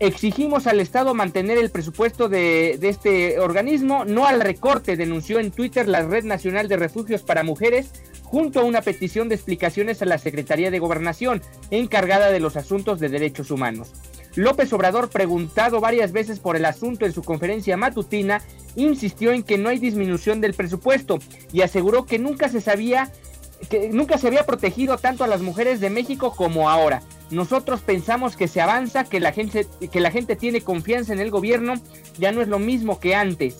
Exigimos 0.00 0.68
al 0.68 0.78
Estado 0.78 1.12
mantener 1.12 1.58
el 1.58 1.70
presupuesto 1.70 2.28
de, 2.28 2.78
este 2.82 3.40
organismo, 3.40 4.04
no 4.04 4.26
al 4.26 4.40
recorte, 4.40 4.96
denunció 4.96 5.40
en 5.40 5.50
Twitter 5.50 5.88
la 5.88 6.02
Red 6.02 6.22
Nacional 6.22 6.68
de 6.68 6.76
Refugios 6.76 7.22
para 7.22 7.42
Mujeres, 7.42 7.90
junto 8.22 8.60
a 8.60 8.64
una 8.64 8.82
petición 8.82 9.28
de 9.28 9.34
explicaciones 9.34 10.00
a 10.00 10.04
la 10.04 10.18
Secretaría 10.18 10.70
de 10.70 10.78
Gobernación, 10.78 11.42
encargada 11.72 12.30
de 12.30 12.38
los 12.38 12.56
asuntos 12.56 13.00
de 13.00 13.08
derechos 13.08 13.50
humanos. 13.50 13.90
López 14.36 14.72
Obrador, 14.72 15.10
preguntado 15.10 15.80
varias 15.80 16.12
veces 16.12 16.38
por 16.38 16.54
el 16.54 16.66
asunto 16.66 17.04
en 17.04 17.12
su 17.12 17.24
conferencia 17.24 17.76
matutina, 17.76 18.40
insistió 18.76 19.32
en 19.32 19.42
que 19.42 19.58
no 19.58 19.68
hay 19.68 19.78
disminución 19.78 20.40
del 20.40 20.54
presupuesto 20.54 21.18
y 21.52 21.62
aseguró 21.62 22.06
que 22.06 22.20
nunca 22.20 22.48
se 22.48 22.60
sabía 22.60 23.10
que 23.68 23.88
nunca 23.90 24.18
se 24.18 24.28
había 24.28 24.46
protegido 24.46 24.98
tanto 24.98 25.24
a 25.24 25.28
las 25.28 25.42
mujeres 25.42 25.80
de 25.80 25.90
México 25.90 26.34
como 26.36 26.70
ahora. 26.70 27.02
Nosotros 27.30 27.80
pensamos 27.80 28.36
que 28.36 28.48
se 28.48 28.60
avanza, 28.60 29.04
que 29.04 29.20
la 29.20 29.32
gente 29.32 29.66
que 29.92 30.00
la 30.00 30.10
gente 30.10 30.36
tiene 30.36 30.62
confianza 30.62 31.12
en 31.12 31.20
el 31.20 31.30
gobierno, 31.30 31.74
ya 32.18 32.32
no 32.32 32.40
es 32.40 32.48
lo 32.48 32.58
mismo 32.58 33.00
que 33.00 33.14
antes. 33.14 33.56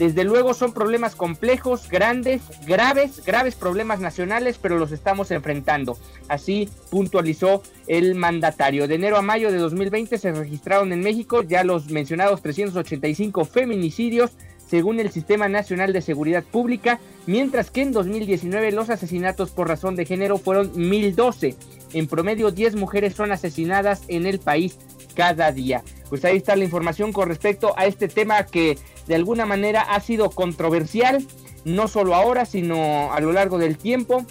Desde 0.00 0.24
luego 0.24 0.54
son 0.54 0.72
problemas 0.72 1.14
complejos, 1.14 1.86
grandes, 1.90 2.40
graves, 2.66 3.22
graves 3.22 3.54
problemas 3.54 4.00
nacionales, 4.00 4.56
pero 4.56 4.78
los 4.78 4.92
estamos 4.92 5.30
enfrentando. 5.30 5.98
Así 6.26 6.70
puntualizó 6.88 7.62
el 7.86 8.14
mandatario. 8.14 8.88
De 8.88 8.94
enero 8.94 9.18
a 9.18 9.22
mayo 9.22 9.52
de 9.52 9.58
2020 9.58 10.16
se 10.16 10.32
registraron 10.32 10.94
en 10.94 11.00
México 11.00 11.42
ya 11.42 11.64
los 11.64 11.90
mencionados 11.90 12.40
385 12.40 13.44
feminicidios, 13.44 14.30
según 14.70 15.00
el 15.00 15.10
Sistema 15.10 15.48
Nacional 15.48 15.92
de 15.92 16.00
Seguridad 16.00 16.44
Pública, 16.44 17.00
mientras 17.26 17.72
que 17.72 17.82
en 17.82 17.90
2019 17.90 18.70
los 18.70 18.88
asesinatos 18.88 19.50
por 19.50 19.66
razón 19.66 19.96
de 19.96 20.06
género 20.06 20.38
fueron 20.38 20.70
1012. 20.76 21.56
En 21.92 22.06
promedio, 22.06 22.52
10 22.52 22.76
mujeres 22.76 23.14
son 23.14 23.32
asesinadas 23.32 24.02
en 24.06 24.26
el 24.26 24.38
país 24.38 24.78
cada 25.16 25.50
día. 25.50 25.82
Pues 26.08 26.24
ahí 26.24 26.36
está 26.36 26.54
la 26.54 26.62
información 26.62 27.12
con 27.12 27.28
respecto 27.28 27.74
a 27.76 27.86
este 27.86 28.06
tema 28.06 28.46
que 28.46 28.78
de 29.08 29.16
alguna 29.16 29.44
manera 29.44 29.82
ha 29.82 29.98
sido 29.98 30.30
controversial, 30.30 31.26
no 31.64 31.88
solo 31.88 32.14
ahora, 32.14 32.44
sino 32.46 33.12
a 33.12 33.18
lo 33.18 33.32
largo 33.32 33.58
del 33.58 33.76
tiempo, 33.76 34.24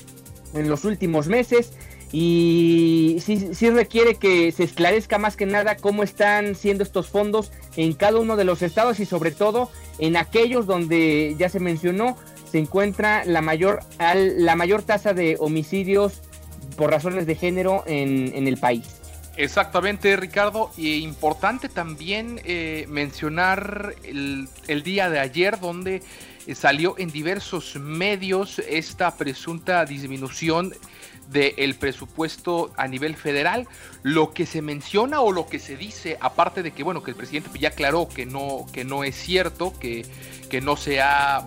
en 0.54 0.70
los 0.70 0.86
últimos 0.86 1.28
meses. 1.28 1.74
Y 2.14 3.18
sí, 3.24 3.50
sí 3.54 3.70
requiere 3.70 4.16
que 4.16 4.54
se 4.54 4.64
esclarezca 4.64 5.18
más 5.18 5.36
que 5.36 5.46
nada 5.46 5.76
cómo 5.76 6.02
están 6.02 6.56
siendo 6.56 6.84
estos 6.84 7.10
fondos 7.10 7.52
en 7.76 7.94
cada 7.94 8.20
uno 8.20 8.38
de 8.38 8.46
los 8.46 8.62
estados 8.62 9.00
y 9.02 9.06
sobre 9.06 9.32
todo 9.32 9.70
en 10.00 10.18
aquellos 10.18 10.66
donde 10.66 11.36
ya 11.38 11.50
se 11.50 11.60
mencionó 11.60 12.18
se 12.50 12.58
encuentra 12.58 13.24
la 13.26 13.42
mayor, 13.42 13.82
la 14.00 14.56
mayor 14.56 14.82
tasa 14.82 15.14
de 15.14 15.38
homicidios 15.40 16.22
por 16.76 16.90
razones 16.90 17.28
de 17.28 17.36
género 17.36 17.84
en, 17.86 18.48
el 18.48 18.58
país. 18.58 18.88
Exactamente, 19.38 20.16
Ricardo. 20.16 20.72
Y 20.76 20.96
importante 20.98 21.70
también 21.70 22.42
eh, 22.46 22.86
mencionar 22.90 23.94
el, 24.04 24.50
el, 24.68 24.84
día 24.84 25.10
de 25.10 25.20
ayer 25.20 25.60
donde 25.60 26.02
eh, 26.48 26.56
salió 26.56 26.96
en 26.98 27.12
diversos 27.12 27.76
medios 27.76 28.60
esta 28.60 29.16
presunta 29.16 29.86
disminución 29.86 30.74
del 31.30 31.76
presupuesto 31.76 32.72
a 32.76 32.88
nivel 32.88 33.16
federal. 33.16 33.68
Lo 34.04 34.34
que 34.34 34.46
se 34.46 34.62
menciona 34.62 35.22
o 35.22 35.32
lo 35.32 35.48
que 35.48 35.60
se 35.60 35.78
dice, 35.78 36.18
aparte 36.20 36.64
de 36.64 36.72
que, 36.72 36.84
bueno, 36.84 37.04
que 37.04 37.12
el 37.12 37.18
presidente 37.18 37.50
ya 37.60 37.70
aclaró 37.70 38.08
que 38.08 38.26
no, 38.26 38.66
que 38.72 38.84
no 38.84 39.04
es 39.04 39.16
cierto, 39.16 39.74
que, 39.80 40.06
que 40.50 40.62
no 40.62 40.76
se 40.76 41.02
ha 41.02 41.46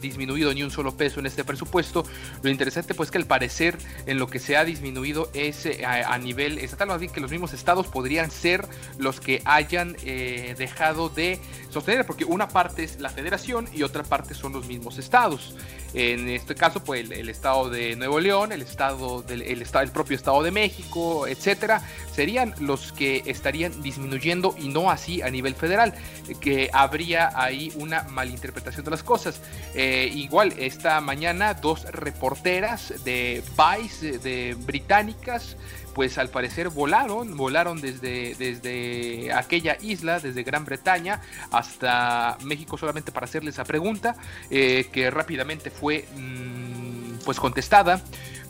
disminuido 0.00 0.52
ni 0.52 0.62
un 0.62 0.70
solo 0.70 0.96
peso 0.96 1.20
en 1.20 1.26
este 1.26 1.44
presupuesto. 1.44 2.04
Lo 2.42 2.50
interesante 2.50 2.94
pues 2.94 3.10
que 3.10 3.18
al 3.18 3.26
parecer 3.26 3.76
en 4.06 4.18
lo 4.18 4.28
que 4.28 4.38
se 4.38 4.56
ha 4.56 4.64
disminuido 4.64 5.30
es 5.34 5.66
eh, 5.66 5.84
a, 5.84 6.16
nivel 6.18 6.58
estatal, 6.58 6.88
más 6.88 7.00
bien 7.00 7.12
que 7.12 7.20
los 7.20 7.30
mismos 7.30 7.52
estados 7.52 7.86
podrían 7.86 8.30
ser 8.30 8.66
los 8.98 9.20
que 9.20 9.42
hayan 9.44 9.96
eh, 10.04 10.54
dejado 10.58 11.08
de 11.08 11.40
sostener, 11.70 12.06
porque 12.06 12.24
una 12.24 12.48
parte 12.48 12.84
es 12.84 13.00
la 13.00 13.10
federación 13.10 13.68
y 13.72 13.82
otra 13.82 14.02
parte 14.02 14.34
son 14.34 14.52
los 14.52 14.66
mismos 14.66 14.98
estados. 14.98 15.54
En 15.94 16.28
este 16.28 16.56
caso, 16.56 16.82
pues 16.82 17.08
el, 17.08 17.28
estado 17.28 17.70
de 17.70 17.94
Nuevo 17.94 18.18
León, 18.18 18.50
el 18.50 18.62
estado 18.62 19.22
del 19.22 19.42
el, 19.42 19.62
el 19.62 19.90
propio 19.92 20.16
estado 20.16 20.42
de 20.42 20.50
México, 20.50 21.28
etcétera, 21.28 21.82
serían 22.12 22.52
los 22.58 22.92
que 22.92 23.22
estarían 23.26 23.80
disminuyendo 23.80 24.56
y 24.58 24.68
no 24.68 24.90
así 24.90 25.22
a 25.22 25.30
nivel 25.30 25.54
federal, 25.54 25.94
que 26.40 26.68
habría 26.72 27.30
ahí 27.40 27.72
una 27.76 28.02
malinterpretación 28.04 28.84
de 28.84 28.90
las 28.90 29.04
cosas. 29.04 29.40
Eh, 29.74 30.10
igual, 30.12 30.54
esta 30.58 31.00
mañana 31.00 31.54
dos 31.54 31.84
reporteras 31.84 33.04
de 33.04 33.42
Vice, 33.56 34.18
de 34.18 34.56
británicas, 34.58 35.56
pues 35.94 36.18
al 36.18 36.28
parecer 36.28 36.68
volaron, 36.68 37.36
volaron 37.36 37.80
desde, 37.80 38.34
desde 38.34 39.32
aquella 39.32 39.76
isla, 39.80 40.20
desde 40.20 40.42
Gran 40.42 40.64
Bretaña 40.64 41.20
hasta 41.50 42.36
México 42.44 42.76
solamente 42.76 43.12
para 43.12 43.24
hacerles 43.24 43.54
esa 43.54 43.64
pregunta, 43.64 44.16
eh, 44.50 44.88
que 44.92 45.10
rápidamente 45.10 45.70
fue 45.70 46.06
mm, 46.16 47.18
pues 47.24 47.38
contestada 47.38 48.02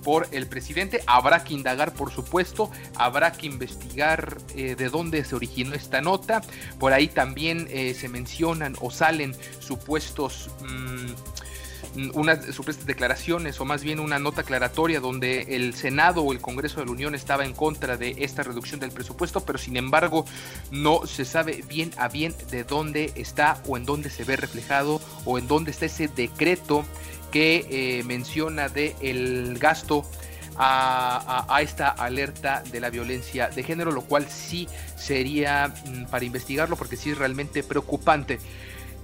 por 0.03 0.29
el 0.33 0.47
presidente. 0.47 1.03
Habrá 1.07 1.43
que 1.43 1.55
indagar, 1.55 1.93
por 1.93 2.13
supuesto, 2.13 2.71
habrá 2.95 3.33
que 3.33 3.47
investigar 3.47 4.39
eh, 4.55 4.77
de 4.77 4.89
dónde 4.89 5.25
se 5.25 5.35
originó 5.35 5.75
esta 5.75 6.01
nota. 6.01 6.43
Por 6.79 6.93
ahí 6.93 7.09
también 7.09 7.67
eh, 7.71 7.95
se 7.95 8.09
mencionan 8.09 8.77
o 8.81 8.91
salen 8.91 9.35
supuestos... 9.59 10.51
Mm, 10.61 11.34
unas 12.14 12.55
supuestas 12.55 12.87
declaraciones 12.87 13.61
o 13.61 13.64
más 13.64 13.83
bien 13.83 14.00
una 14.00 14.19
nota 14.19 14.43
aclaratoria 14.43 15.00
donde 15.00 15.57
el 15.57 15.75
Senado 15.75 16.23
o 16.23 16.33
el 16.33 16.41
Congreso 16.41 16.81
de 16.81 16.87
la 16.87 16.93
Unión 16.93 17.14
estaba 17.14 17.45
en 17.45 17.53
contra 17.53 17.97
de 17.97 18.14
esta 18.19 18.43
reducción 18.43 18.81
del 18.81 18.91
presupuesto, 18.91 19.41
pero 19.45 19.59
sin 19.59 19.76
embargo 19.76 20.25
no 20.71 21.07
se 21.07 21.25
sabe 21.25 21.64
bien 21.69 21.91
a 21.97 22.09
bien 22.09 22.35
de 22.50 22.64
dónde 22.64 23.12
está 23.14 23.62
o 23.67 23.76
en 23.76 23.85
dónde 23.85 24.11
se 24.11 24.25
ve 24.25 24.37
reflejado 24.37 25.00
o 25.25 25.38
en 25.38 25.47
dónde 25.47 25.71
está 25.71 25.87
ese 25.87 26.09
decreto 26.09 26.85
que 27.31 27.67
eh, 27.69 28.05
menciona 28.05 28.69
de 28.69 28.95
el 29.00 29.59
gasto 29.59 30.05
a, 30.57 31.47
a, 31.49 31.62
esta 31.62 31.88
alerta 31.88 32.62
de 32.71 32.80
la 32.80 32.91
violencia 32.91 33.49
de 33.49 33.63
género, 33.63 33.91
lo 33.91 34.02
cual 34.02 34.26
sí 34.28 34.69
sería 34.97 35.75
mm, 35.87 36.04
para 36.04 36.25
investigarlo 36.25 36.76
porque 36.76 36.97
sí 36.97 37.11
es 37.11 37.19
realmente 37.19 37.63
preocupante. 37.63 38.39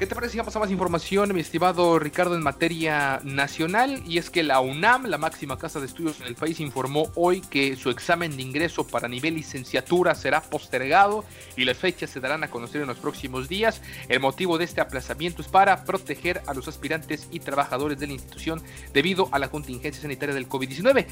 ¿Qué 0.00 0.06
te 0.06 0.14
parece 0.14 0.32
si 0.32 0.38
vamos 0.38 0.56
a 0.56 0.60
más 0.60 0.70
información, 0.70 1.34
mi 1.34 1.42
estimado 1.42 1.98
Ricardo, 1.98 2.34
en 2.34 2.42
materia 2.42 3.20
nacional? 3.22 4.02
Y 4.06 4.16
es 4.16 4.30
que 4.30 4.42
la 4.42 4.60
UNAM, 4.60 5.04
la 5.04 5.18
máxima 5.18 5.58
casa 5.58 5.78
de 5.78 5.84
estudios 5.84 6.22
en 6.22 6.26
el 6.26 6.36
país, 6.36 6.58
informó 6.58 7.12
hoy 7.16 7.42
que 7.42 7.76
su 7.76 7.90
examen 7.90 8.34
de 8.34 8.42
ingreso 8.42 8.86
para 8.86 9.08
nivel 9.08 9.34
licenciatura 9.34 10.14
será 10.14 10.40
postergado 10.40 11.22
y 11.54 11.66
las 11.66 11.76
fechas 11.76 12.08
se 12.08 12.18
darán 12.18 12.42
a 12.42 12.48
conocer 12.48 12.80
en 12.80 12.86
los 12.86 12.96
próximos 12.96 13.46
días. 13.46 13.82
El 14.08 14.20
motivo 14.20 14.56
de 14.56 14.64
este 14.64 14.80
aplazamiento 14.80 15.42
es 15.42 15.48
para 15.48 15.84
proteger 15.84 16.40
a 16.46 16.54
los 16.54 16.66
aspirantes 16.66 17.28
y 17.30 17.40
trabajadores 17.40 17.98
de 17.98 18.06
la 18.06 18.14
institución 18.14 18.62
debido 18.94 19.28
a 19.32 19.38
la 19.38 19.50
contingencia 19.50 20.00
sanitaria 20.00 20.34
del 20.34 20.48
COVID-19. 20.48 21.06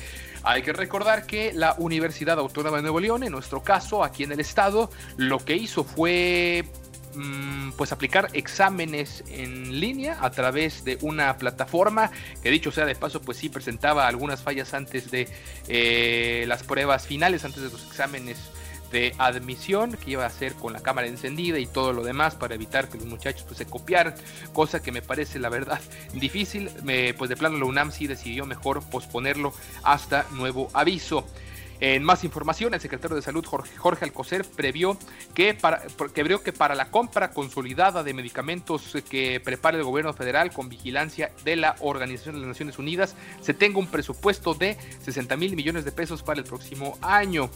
Hay 0.44 0.62
que 0.62 0.72
recordar 0.72 1.26
que 1.26 1.52
la 1.52 1.74
Universidad 1.76 2.38
Autónoma 2.38 2.78
de 2.78 2.84
Nuevo 2.84 3.00
León, 3.00 3.22
en 3.22 3.32
nuestro 3.32 3.62
caso, 3.62 4.02
aquí 4.02 4.24
en 4.24 4.32
el 4.32 4.40
estado, 4.40 4.88
lo 5.18 5.44
que 5.44 5.56
hizo 5.56 5.84
fue 5.84 6.64
pues 7.76 7.92
aplicar 7.92 8.28
exámenes 8.32 9.24
en 9.28 9.80
línea 9.80 10.18
a 10.20 10.30
través 10.30 10.84
de 10.84 10.98
una 11.02 11.36
plataforma 11.36 12.10
que 12.42 12.50
dicho 12.50 12.70
sea 12.72 12.84
de 12.84 12.94
paso 12.94 13.20
pues 13.20 13.38
sí 13.38 13.48
presentaba 13.48 14.06
algunas 14.06 14.42
fallas 14.42 14.74
antes 14.74 15.10
de 15.10 15.28
eh, 15.68 16.44
las 16.46 16.62
pruebas 16.62 17.06
finales 17.06 17.44
antes 17.44 17.62
de 17.62 17.70
los 17.70 17.86
exámenes 17.86 18.50
de 18.90 19.14
admisión 19.18 19.92
que 19.92 20.12
iba 20.12 20.24
a 20.24 20.28
hacer 20.28 20.54
con 20.54 20.72
la 20.72 20.80
cámara 20.80 21.06
encendida 21.06 21.58
y 21.58 21.66
todo 21.66 21.92
lo 21.92 22.02
demás 22.02 22.34
para 22.34 22.54
evitar 22.54 22.88
que 22.88 22.98
los 22.98 23.06
muchachos 23.06 23.44
pues, 23.46 23.58
se 23.58 23.66
copiaran, 23.66 24.14
cosa 24.52 24.80
que 24.80 24.92
me 24.92 25.02
parece 25.02 25.38
la 25.38 25.48
verdad 25.48 25.80
difícil, 26.14 26.70
pues 27.16 27.28
de 27.28 27.36
plano 27.36 27.58
la 27.58 27.64
UNAM 27.66 27.92
sí 27.92 28.06
decidió 28.06 28.46
mejor 28.46 28.82
posponerlo 28.88 29.52
hasta 29.82 30.26
nuevo 30.32 30.70
aviso. 30.72 31.26
En 31.80 32.02
más 32.02 32.24
información, 32.24 32.74
el 32.74 32.80
secretario 32.80 33.14
de 33.14 33.22
Salud 33.22 33.44
Jorge, 33.44 34.04
Alcocer 34.04 34.44
previó 34.44 34.98
que 35.34 35.54
para, 35.54 35.82
que, 36.12 36.38
que 36.44 36.52
para 36.52 36.74
la 36.74 36.90
compra 36.90 37.30
consolidada 37.30 38.02
de 38.02 38.14
medicamentos 38.14 38.96
que 39.08 39.40
prepare 39.40 39.78
el 39.78 39.84
gobierno 39.84 40.12
federal 40.12 40.52
con 40.52 40.68
vigilancia 40.68 41.30
de 41.44 41.54
la 41.56 41.76
Organización 41.80 42.34
de 42.34 42.40
las 42.40 42.48
Naciones 42.48 42.78
Unidas 42.78 43.14
se 43.40 43.54
tenga 43.54 43.78
un 43.78 43.86
presupuesto 43.86 44.54
de 44.54 44.76
60 45.02 45.36
mil 45.36 45.54
millones 45.54 45.84
de 45.84 45.92
pesos 45.92 46.22
para 46.22 46.40
el 46.40 46.44
próximo 46.44 46.98
año. 47.00 47.48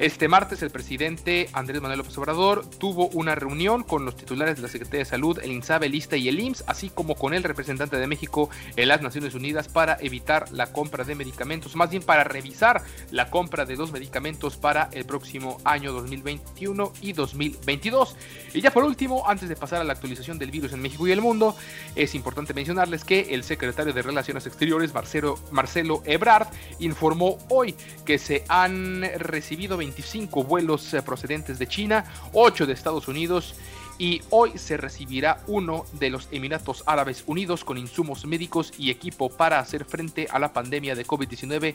Este 0.00 0.28
martes 0.28 0.62
el 0.62 0.70
presidente 0.70 1.50
Andrés 1.52 1.82
Manuel 1.82 1.98
López 1.98 2.16
Obrador 2.16 2.64
tuvo 2.64 3.08
una 3.08 3.34
reunión 3.34 3.82
con 3.82 4.06
los 4.06 4.16
titulares 4.16 4.56
de 4.56 4.62
la 4.62 4.68
Secretaría 4.68 5.00
de 5.00 5.04
Salud, 5.04 5.38
el 5.42 5.52
INSABE, 5.52 5.88
el 5.88 5.94
y 5.94 6.28
el 6.30 6.40
IMSS, 6.40 6.64
así 6.68 6.88
como 6.88 7.16
con 7.16 7.34
el 7.34 7.42
representante 7.42 7.98
de 7.98 8.06
México 8.06 8.48
en 8.76 8.88
las 8.88 9.02
Naciones 9.02 9.34
Unidas 9.34 9.68
para 9.68 9.98
evitar 10.00 10.50
la 10.52 10.72
compra 10.72 11.04
de 11.04 11.14
medicamentos, 11.14 11.76
más 11.76 11.90
bien 11.90 12.02
para 12.02 12.24
revisar 12.24 12.82
la 13.10 13.28
compra 13.28 13.66
de 13.66 13.76
los 13.76 13.92
medicamentos 13.92 14.56
para 14.56 14.88
el 14.92 15.04
próximo 15.04 15.58
año 15.64 15.92
2021 15.92 16.94
y 17.02 17.12
2022. 17.12 18.16
Y 18.54 18.62
ya 18.62 18.70
por 18.70 18.84
último, 18.84 19.28
antes 19.28 19.50
de 19.50 19.56
pasar 19.56 19.82
a 19.82 19.84
la 19.84 19.92
actualización 19.92 20.38
del 20.38 20.50
virus 20.50 20.72
en 20.72 20.80
México 20.80 21.06
y 21.06 21.12
el 21.12 21.20
mundo, 21.20 21.54
es 21.94 22.14
importante 22.14 22.54
mencionarles 22.54 23.04
que 23.04 23.34
el 23.34 23.44
secretario 23.44 23.92
de 23.92 24.00
Relaciones 24.00 24.46
Exteriores, 24.46 24.94
Marcelo, 24.94 25.38
Marcelo 25.50 26.02
Ebrard, 26.06 26.48
informó 26.78 27.36
hoy 27.50 27.74
que 28.06 28.16
se 28.16 28.44
han 28.48 29.02
recibido 29.18 29.76
25 29.90 30.44
vuelos 30.44 30.94
eh, 30.94 31.02
procedentes 31.02 31.58
de 31.58 31.66
China, 31.66 32.04
8 32.32 32.66
de 32.66 32.72
Estados 32.72 33.08
Unidos 33.08 33.54
y 33.98 34.22
hoy 34.30 34.56
se 34.56 34.76
recibirá 34.76 35.42
uno 35.46 35.84
de 35.92 36.08
los 36.08 36.28
Emiratos 36.30 36.82
Árabes 36.86 37.24
Unidos 37.26 37.64
con 37.64 37.76
insumos 37.76 38.24
médicos 38.24 38.72
y 38.78 38.90
equipo 38.90 39.28
para 39.28 39.58
hacer 39.58 39.84
frente 39.84 40.26
a 40.30 40.38
la 40.38 40.52
pandemia 40.52 40.94
de 40.94 41.04
COVID-19. 41.04 41.74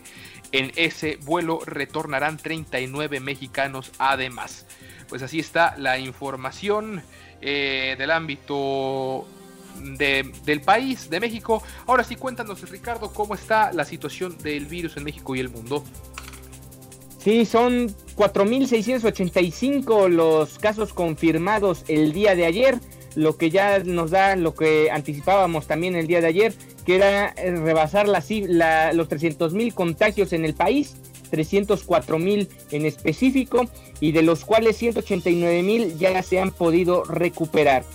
En 0.52 0.72
ese 0.76 1.18
vuelo 1.18 1.60
retornarán 1.66 2.38
39 2.38 3.20
mexicanos 3.20 3.92
además. 4.00 4.66
Pues 5.08 5.22
así 5.22 5.40
está 5.40 5.76
la 5.78 6.00
información 6.00 7.04
eh, 7.42 7.96
del 8.00 8.10
ámbito 8.10 9.28
del 9.76 10.62
país, 10.62 11.10
de 11.10 11.20
México. 11.20 11.62
Ahora 11.86 12.04
sí, 12.04 12.16
cuéntanos 12.16 12.68
Ricardo 12.70 13.12
cómo 13.14 13.36
está 13.36 13.74
la 13.74 13.84
situación 13.84 14.38
del 14.38 14.66
virus 14.66 14.98
en 14.98 15.04
México 15.04 15.36
y 15.36 15.42
el 15.42 15.50
mundo. 15.50 15.84
Sí, 17.26 17.46
son 17.46 17.88
4.685 18.18 20.10
los 20.10 20.60
casos 20.60 20.94
confirmados 20.94 21.84
el 21.88 22.14
día 22.14 22.36
de 22.36 22.46
ayer, 22.46 22.78
lo 23.16 23.36
que 23.36 23.50
ya 23.50 23.80
nos 23.80 24.12
da 24.12 24.36
lo 24.36 24.54
que 24.54 24.92
anticipábamos 24.92 25.66
también 25.66 25.96
el 25.96 26.06
día 26.06 26.22
de 26.22 26.28
ayer, 26.28 26.54
que 26.86 26.98
era 26.98 27.30
eh, 27.30 27.50
rebasar 27.50 28.08
la, 28.08 28.20
los 28.94 29.10
300.000 29.10 29.74
contagios 29.74 30.34
en 30.34 30.46
el 30.46 30.54
país, 30.54 30.98
304.000 31.32 32.48
en 32.70 32.86
específico, 32.86 33.66
y 34.00 34.12
de 34.12 34.22
los 34.22 34.46
cuales 34.46 34.80
189.000 34.80 35.98
ya 35.98 36.22
se 36.22 36.40
han 36.40 36.52
podido 36.52 37.06
recuperar. 37.06 37.86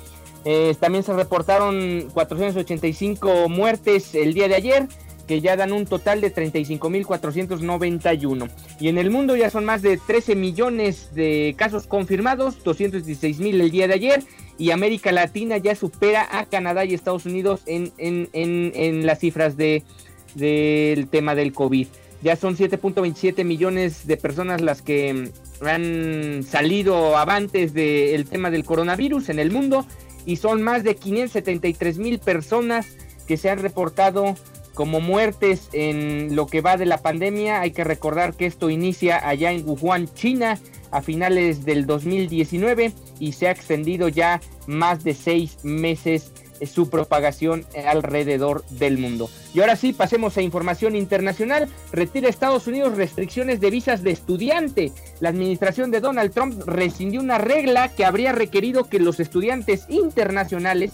Eh, 0.45 0.75
también 0.81 1.05
se 1.05 1.13
reportaron 1.13 2.09
485 2.13 3.49
muertes 3.49 4.13
el 4.17 4.35
día 4.35 4.49
de 4.49 4.57
ayer, 4.57 4.89
que 5.31 5.41
ya 5.41 5.55
dan 5.55 5.73
un 5.73 5.87
total 5.87 6.21
de 6.21 6.35
35.491. 6.35 8.51
Y 8.81 8.89
en 8.89 8.99
el 8.99 9.11
mundo 9.11 9.37
ya 9.37 9.49
son 9.49 9.65
más 9.65 9.81
de 9.81 9.97
13 9.97 10.35
millones 10.35 11.15
de 11.15 11.55
casos 11.57 11.87
confirmados, 11.87 12.65
216.000 12.65 13.61
el 13.61 13.71
día 13.71 13.87
de 13.87 13.95
ayer. 13.95 14.25
Y 14.59 14.73
América 14.73 15.13
Latina 15.13 15.57
ya 15.59 15.77
supera 15.77 16.37
a 16.37 16.47
Canadá 16.47 16.85
y 16.85 16.95
Estados 16.95 17.27
Unidos 17.27 17.61
en, 17.67 17.93
en, 17.97 19.07
las 19.07 19.21
cifras 19.21 19.57
de, 19.57 19.85
del 20.35 21.07
tema 21.07 21.37
del 21.37 21.53
COVID. 21.53 21.87
Ya 22.25 22.35
son 22.35 22.57
7.27 22.57 23.45
millones 23.45 24.09
de 24.09 24.17
personas 24.17 24.61
las 24.61 24.83
que 24.83 25.31
han 25.61 26.43
salido 26.43 27.17
avantes 27.17 27.73
del 27.73 28.27
tema 28.27 28.51
del 28.51 28.65
coronavirus 28.65 29.29
en 29.29 29.39
el 29.39 29.53
mundo 29.53 29.87
y 30.27 30.39
son 30.39 30.61
más 30.61 30.83
de 30.83 30.97
573 30.97 31.99
mil 31.99 32.19
personas 32.19 32.97
que 33.29 33.37
se 33.37 33.49
han 33.49 33.61
reportado 33.61 34.35
como 34.75 35.01
muertes 35.01 35.69
en 35.73 36.37
lo 36.37 36.47
que 36.47 36.61
va 36.61 36.77
de 36.77 36.87
la 36.87 36.99
pandemia. 36.99 37.61
Hay 37.61 37.73
que 37.73 37.85
recordar 37.85 38.35
que 38.35 38.47
esto 38.47 38.71
inicia 38.71 39.27
allá 39.27 39.53
en 39.53 39.65
Wuhan, 39.67 40.13
China, 40.15 40.59
a 40.91 41.03
finales 41.03 41.65
del 41.65 41.87
2019 41.87 42.93
y 43.19 43.33
se 43.33 43.49
ha 43.49 43.51
extendido 43.51 44.09
ya 44.09 44.41
más 44.67 45.05
de 45.05 45.15
seis 45.15 45.59
meses 45.63 46.33
su 46.67 46.91
propagación 46.91 47.65
alrededor 47.87 48.65
del 48.71 48.99
mundo. 48.99 49.31
Y 49.55 49.61
ahora 49.61 49.77
sí, 49.77 49.93
pasemos 49.93 50.37
a 50.37 50.43
información 50.43 50.95
internacional. 50.95 51.69
Retira 51.93 52.29
Estados 52.29 52.67
Unidos 52.67 52.97
restricciones 52.97 53.61
de 53.61 53.71
visas 53.71 54.03
de 54.03 54.11
estudiante. 54.11 54.93
La 55.21 55.31
administración 55.31 55.91
de 55.91 56.01
Donald 56.01 56.33
Trump 56.33 56.63
rescindió 56.67 57.21
una 57.21 57.39
regla 57.39 57.89
que 57.89 58.05
habría 58.05 58.33
requerido 58.33 58.85
que 58.85 59.01
los 59.01 59.21
estudiantes 59.21 59.87
internacionales 59.89 60.93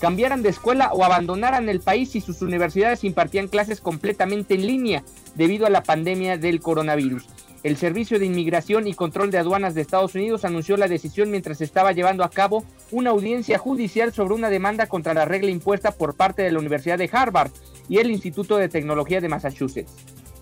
cambiaran 0.00 0.42
de 0.42 0.48
escuela 0.50 0.92
o 0.92 1.04
abandonaran 1.04 1.68
el 1.68 1.80
país 1.80 2.10
si 2.10 2.20
sus 2.20 2.42
universidades 2.42 3.04
impartían 3.04 3.48
clases 3.48 3.80
completamente 3.80 4.54
en 4.54 4.66
línea 4.66 5.02
debido 5.34 5.66
a 5.66 5.70
la 5.70 5.82
pandemia 5.82 6.38
del 6.38 6.60
coronavirus. 6.60 7.26
El 7.64 7.76
Servicio 7.76 8.20
de 8.20 8.26
Inmigración 8.26 8.86
y 8.86 8.94
Control 8.94 9.32
de 9.32 9.38
Aduanas 9.38 9.74
de 9.74 9.80
Estados 9.80 10.14
Unidos 10.14 10.44
anunció 10.44 10.76
la 10.76 10.86
decisión 10.86 11.30
mientras 11.30 11.60
estaba 11.60 11.90
llevando 11.90 12.22
a 12.22 12.30
cabo 12.30 12.64
una 12.92 13.10
audiencia 13.10 13.58
judicial 13.58 14.12
sobre 14.12 14.34
una 14.34 14.48
demanda 14.48 14.86
contra 14.86 15.12
la 15.12 15.24
regla 15.24 15.50
impuesta 15.50 15.90
por 15.90 16.14
parte 16.14 16.42
de 16.42 16.52
la 16.52 16.60
Universidad 16.60 16.98
de 16.98 17.10
Harvard 17.12 17.50
y 17.88 17.98
el 17.98 18.12
Instituto 18.12 18.58
de 18.58 18.68
Tecnología 18.68 19.20
de 19.20 19.28
Massachusetts. 19.28 19.92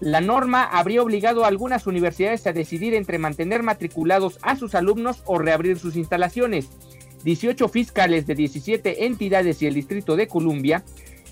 La 0.00 0.20
norma 0.20 0.64
habría 0.64 1.02
obligado 1.02 1.44
a 1.44 1.48
algunas 1.48 1.86
universidades 1.86 2.46
a 2.46 2.52
decidir 2.52 2.92
entre 2.92 3.18
mantener 3.18 3.62
matriculados 3.62 4.38
a 4.42 4.54
sus 4.54 4.74
alumnos 4.74 5.22
o 5.24 5.38
reabrir 5.38 5.78
sus 5.78 5.96
instalaciones. 5.96 6.68
18 7.24 7.68
fiscales 7.68 8.26
de 8.26 8.34
17 8.34 9.06
entidades 9.06 9.60
y 9.62 9.66
el 9.66 9.74
Distrito 9.74 10.16
de 10.16 10.28
Columbia 10.28 10.84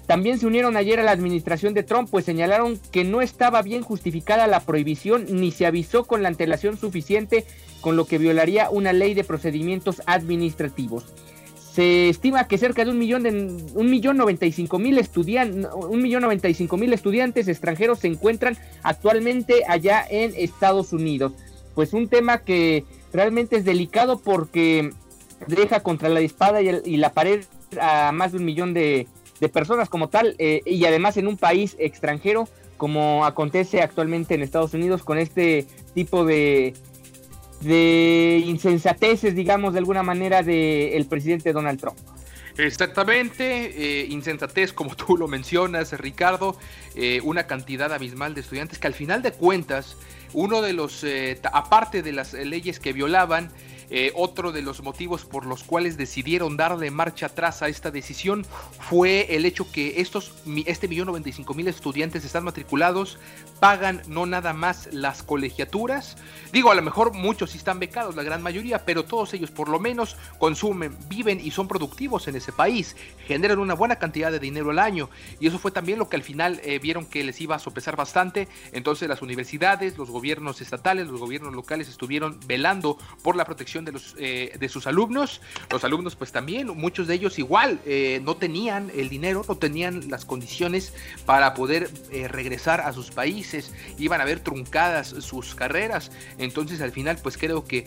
también 0.07 0.39
se 0.39 0.47
unieron 0.47 0.77
ayer 0.77 1.01
a 1.01 1.03
la 1.03 1.13
administración 1.13 1.73
de 1.73 1.83
Trump, 1.83 2.11
pues 2.11 2.27
señalaron 2.27 2.79
que 2.93 3.05
no 3.05 3.23
estaba 3.23 3.63
bien 3.63 3.83
justificada 3.83 4.47
la 4.47 4.61
prohibición 4.61 5.27
ni 5.31 5.51
se 5.51 5.65
avisó 5.67 6.05
con 6.05 6.23
la 6.23 6.29
antelación 6.29 6.77
suficiente, 6.77 7.47
con 7.81 7.97
lo 7.97 8.07
que 8.07 8.19
violaría 8.19 8.69
una 8.69 8.93
ley 8.93 9.15
de 9.15 9.25
procedimientos 9.25 10.03
administrativos. 10.05 11.07
Se 11.73 12.09
estima 12.09 12.47
que 12.47 12.59
cerca 12.59 12.85
de 12.85 12.91
un 12.91 12.99
millón 12.99 13.23
de 13.25 13.31
un 13.75 13.91
millón 13.91 14.17
noventa 14.17 14.47
y 14.47 14.53
cinco 14.53 14.79
mil 14.79 15.01
un 15.75 16.03
millón 16.03 16.23
noventa 16.23 16.49
y 16.49 16.55
cinco 16.55 16.77
mil 16.77 16.93
estudiantes 16.93 17.49
extranjeros 17.49 17.99
se 17.99 18.07
encuentran 18.07 18.57
actualmente 18.83 19.63
allá 19.67 20.05
en 20.09 20.35
Estados 20.37 20.93
Unidos. 20.93 21.33
Pues 21.75 21.93
un 21.93 22.09
tema 22.09 22.39
que 22.39 22.85
realmente 23.13 23.57
es 23.57 23.65
delicado 23.65 24.21
porque 24.21 24.93
deja 25.47 25.81
contra 25.81 26.09
la 26.09 26.21
espada 26.21 26.63
y 26.63 26.97
la 26.97 27.13
pared 27.13 27.45
a 27.81 28.13
más 28.13 28.33
de 28.33 28.39
un 28.39 28.45
millón 28.45 28.75
de, 28.75 29.07
de 29.41 29.49
personas 29.49 29.89
como 29.89 30.09
tal 30.09 30.35
eh, 30.39 30.63
y 30.65 30.85
además 30.85 31.17
en 31.17 31.27
un 31.27 31.37
país 31.37 31.77
extranjero 31.79 32.49
como 32.77 33.25
acontece 33.25 33.83
actualmente 33.83 34.35
en 34.35 34.43
Estados 34.43 34.75
Unidos 34.75 35.03
con 35.03 35.19
este 35.19 35.67
tipo 35.95 36.25
de 36.25 36.75
de 37.61 38.43
insensateces 38.45 39.35
digamos 39.35 39.73
de 39.73 39.79
alguna 39.81 40.03
manera 40.03 40.43
del 40.43 41.07
presidente 41.07 41.53
Donald 41.53 41.81
Trump. 41.81 41.99
Exactamente, 42.57 44.03
eh, 44.03 44.07
insensatez 44.09 44.73
como 44.73 44.95
tú 44.97 45.17
lo 45.17 45.27
mencionas, 45.29 45.93
Ricardo, 45.99 46.57
eh, 46.95 47.21
una 47.25 47.47
cantidad 47.47 47.93
abismal 47.93 48.35
de 48.35 48.43
estudiantes 48.43 48.79
que 48.79 48.87
al 48.87 48.95
final 48.95 49.23
de 49.23 49.33
cuentas, 49.33 49.97
uno 50.35 50.61
de 50.61 50.75
los, 50.75 51.05
aparte 51.53 52.03
de 52.03 52.13
las 52.13 52.35
leyes 52.35 52.79
que 52.81 52.93
violaban, 52.93 53.51
eh, 53.91 54.13
otro 54.15 54.51
de 54.51 54.63
los 54.63 54.83
motivos 54.83 55.27
por 55.27 55.45
los 55.45 55.63
cuales 55.63 55.99
decidieron 55.99 56.57
darle 56.57 56.91
marcha 56.91 57.27
atrás 57.27 57.61
a 57.63 57.69
esta 57.69 57.91
decisión 57.91 58.47
fue 58.81 59.37
el 59.37 59.45
hecho 59.45 59.71
que 59.71 60.01
estos, 60.01 60.33
este 60.65 60.89
millón 60.89 61.09
noventa 61.09 61.31
mil 61.55 61.69
estudiantes 61.69 62.25
están 62.25 62.45
matriculados, 62.45 63.19
pagan 63.61 64.03
no 64.09 64.25
nada 64.25 64.55
más 64.55 64.89
las 64.91 65.23
colegiaturas. 65.23 66.17
Digo, 66.51 66.71
a 66.71 66.75
lo 66.75 66.83
mejor 66.83 67.13
muchos 67.13 67.51
sí 67.51 67.59
están 67.59 67.79
becados, 67.79 68.17
la 68.17 68.23
gran 68.23 68.43
mayoría, 68.43 68.85
pero 68.87 69.05
todos 69.05 69.35
ellos 69.35 69.51
por 69.51 69.69
lo 69.69 69.79
menos 69.79 70.17
consumen, 70.39 70.97
viven 71.09 71.39
y 71.39 71.51
son 71.51 71.69
productivos 71.69 72.27
en 72.27 72.37
ese 72.37 72.53
país, 72.53 72.97
generan 73.27 73.59
una 73.59 73.75
buena 73.75 73.97
cantidad 73.97 74.33
de 74.33 74.41
dinero 74.41 74.71
al 74.71 74.79
año. 74.79 75.11
Y 75.41 75.47
eso 75.47 75.59
fue 75.59 75.71
también 75.71 75.99
lo 75.99 76.09
que 76.09 76.17
al 76.17 76.23
final 76.23 76.59
eh, 76.65 76.79
vieron 76.79 77.05
que 77.05 77.23
les 77.23 77.39
iba 77.41 77.55
a 77.55 77.59
sopesar 77.59 77.97
bastante. 77.97 78.49
Entonces 78.73 79.09
las 79.09 79.21
universidades, 79.21 79.99
los 79.99 80.11
gobiernos 80.11 80.24
estatales, 80.25 81.09
los 81.09 81.21
gobiernos 81.21 81.55
locales 81.55 81.89
estuvieron 81.89 82.39
velando 82.47 82.99
por 83.23 83.37
la 83.37 83.45
protección 83.45 83.85
de, 83.85 83.93
los, 83.93 84.15
eh, 84.19 84.57
de 84.59 84.69
sus 84.69 84.87
alumnos. 84.87 85.41
Los 85.71 85.85
alumnos 85.85 86.17
pues 86.17 86.33
también, 86.33 86.69
muchos 86.69 87.07
de 87.07 87.15
ellos 87.15 87.39
igual, 87.39 87.81
eh, 87.85 88.21
no 88.25 88.37
tenían 88.37 88.91
el 88.95 89.09
dinero, 89.09 89.45
no 89.47 89.57
tenían 89.57 90.11
las 90.11 90.25
condiciones 90.25 90.95
para 91.27 91.55
poder 91.55 91.91
eh, 92.11 92.29
regresar 92.29 92.81
a 92.81 92.93
sus 92.93 93.11
países, 93.11 93.73
iban 93.99 94.21
a 94.21 94.25
ver 94.25 94.41
truncadas 94.41 95.09
sus 95.09 95.55
carreras. 95.55 96.11
Entonces 96.39 96.81
al 96.81 96.93
final 96.93 97.19
pues 97.23 97.37
creo 97.37 97.65
que 97.65 97.85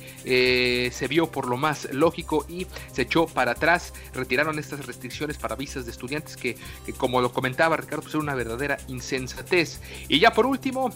se 0.93 1.07
vio 1.07 1.31
por 1.31 1.47
lo 1.47 1.57
más 1.57 1.91
lógico 1.91 2.45
y 2.47 2.67
se 2.91 3.03
echó 3.03 3.25
para 3.25 3.51
atrás, 3.51 3.93
retiraron 4.13 4.59
estas 4.59 4.85
restricciones 4.85 5.37
para 5.37 5.55
visas 5.55 5.85
de 5.85 5.91
estudiantes 5.91 6.37
que, 6.37 6.57
como 6.97 7.21
lo 7.21 7.31
comentaba 7.31 7.77
Ricardo, 7.77 8.03
pues 8.03 8.13
era 8.13 8.21
una 8.21 8.35
verdadera 8.35 8.77
insensatez. 8.87 9.81
Y 10.07 10.19
ya 10.19 10.31
por 10.31 10.45
último, 10.45 10.93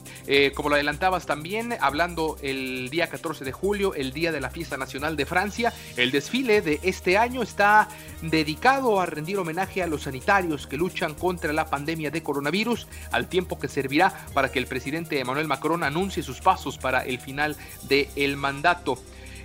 como 0.55 0.69
lo 0.69 0.75
adelantabas 0.75 1.25
también, 1.31 1.77
hablando 1.79 2.35
el 2.41 2.89
día 2.89 3.07
14 3.07 3.45
de 3.45 3.53
julio, 3.53 3.95
el 3.95 4.11
día 4.11 4.33
de 4.33 4.41
la 4.41 4.49
fiesta 4.49 4.75
Nacional 4.75 5.15
de 5.15 5.25
Francia. 5.25 5.71
El 5.95 6.11
desfile 6.11 6.61
de 6.61 6.81
este 6.83 7.17
año 7.17 7.41
está 7.41 7.87
dedicado 8.21 8.99
a 8.99 9.05
rendir 9.05 9.37
homenaje 9.37 9.81
a 9.81 9.87
los 9.87 10.01
sanitarios 10.01 10.67
que 10.67 10.75
luchan 10.75 11.15
contra 11.15 11.53
la 11.53 11.69
pandemia 11.69 12.11
de 12.11 12.21
coronavirus, 12.21 12.85
al 13.13 13.29
tiempo 13.29 13.57
que 13.57 13.69
servirá 13.69 14.13
para 14.33 14.51
que 14.51 14.59
el 14.59 14.67
presidente 14.67 15.21
Emmanuel 15.21 15.47
Macron 15.47 15.85
anuncie 15.85 16.21
sus 16.21 16.41
pasos 16.41 16.77
para 16.77 17.05
el 17.05 17.17
final 17.17 17.55
del 17.83 18.35
mandato. 18.35 18.97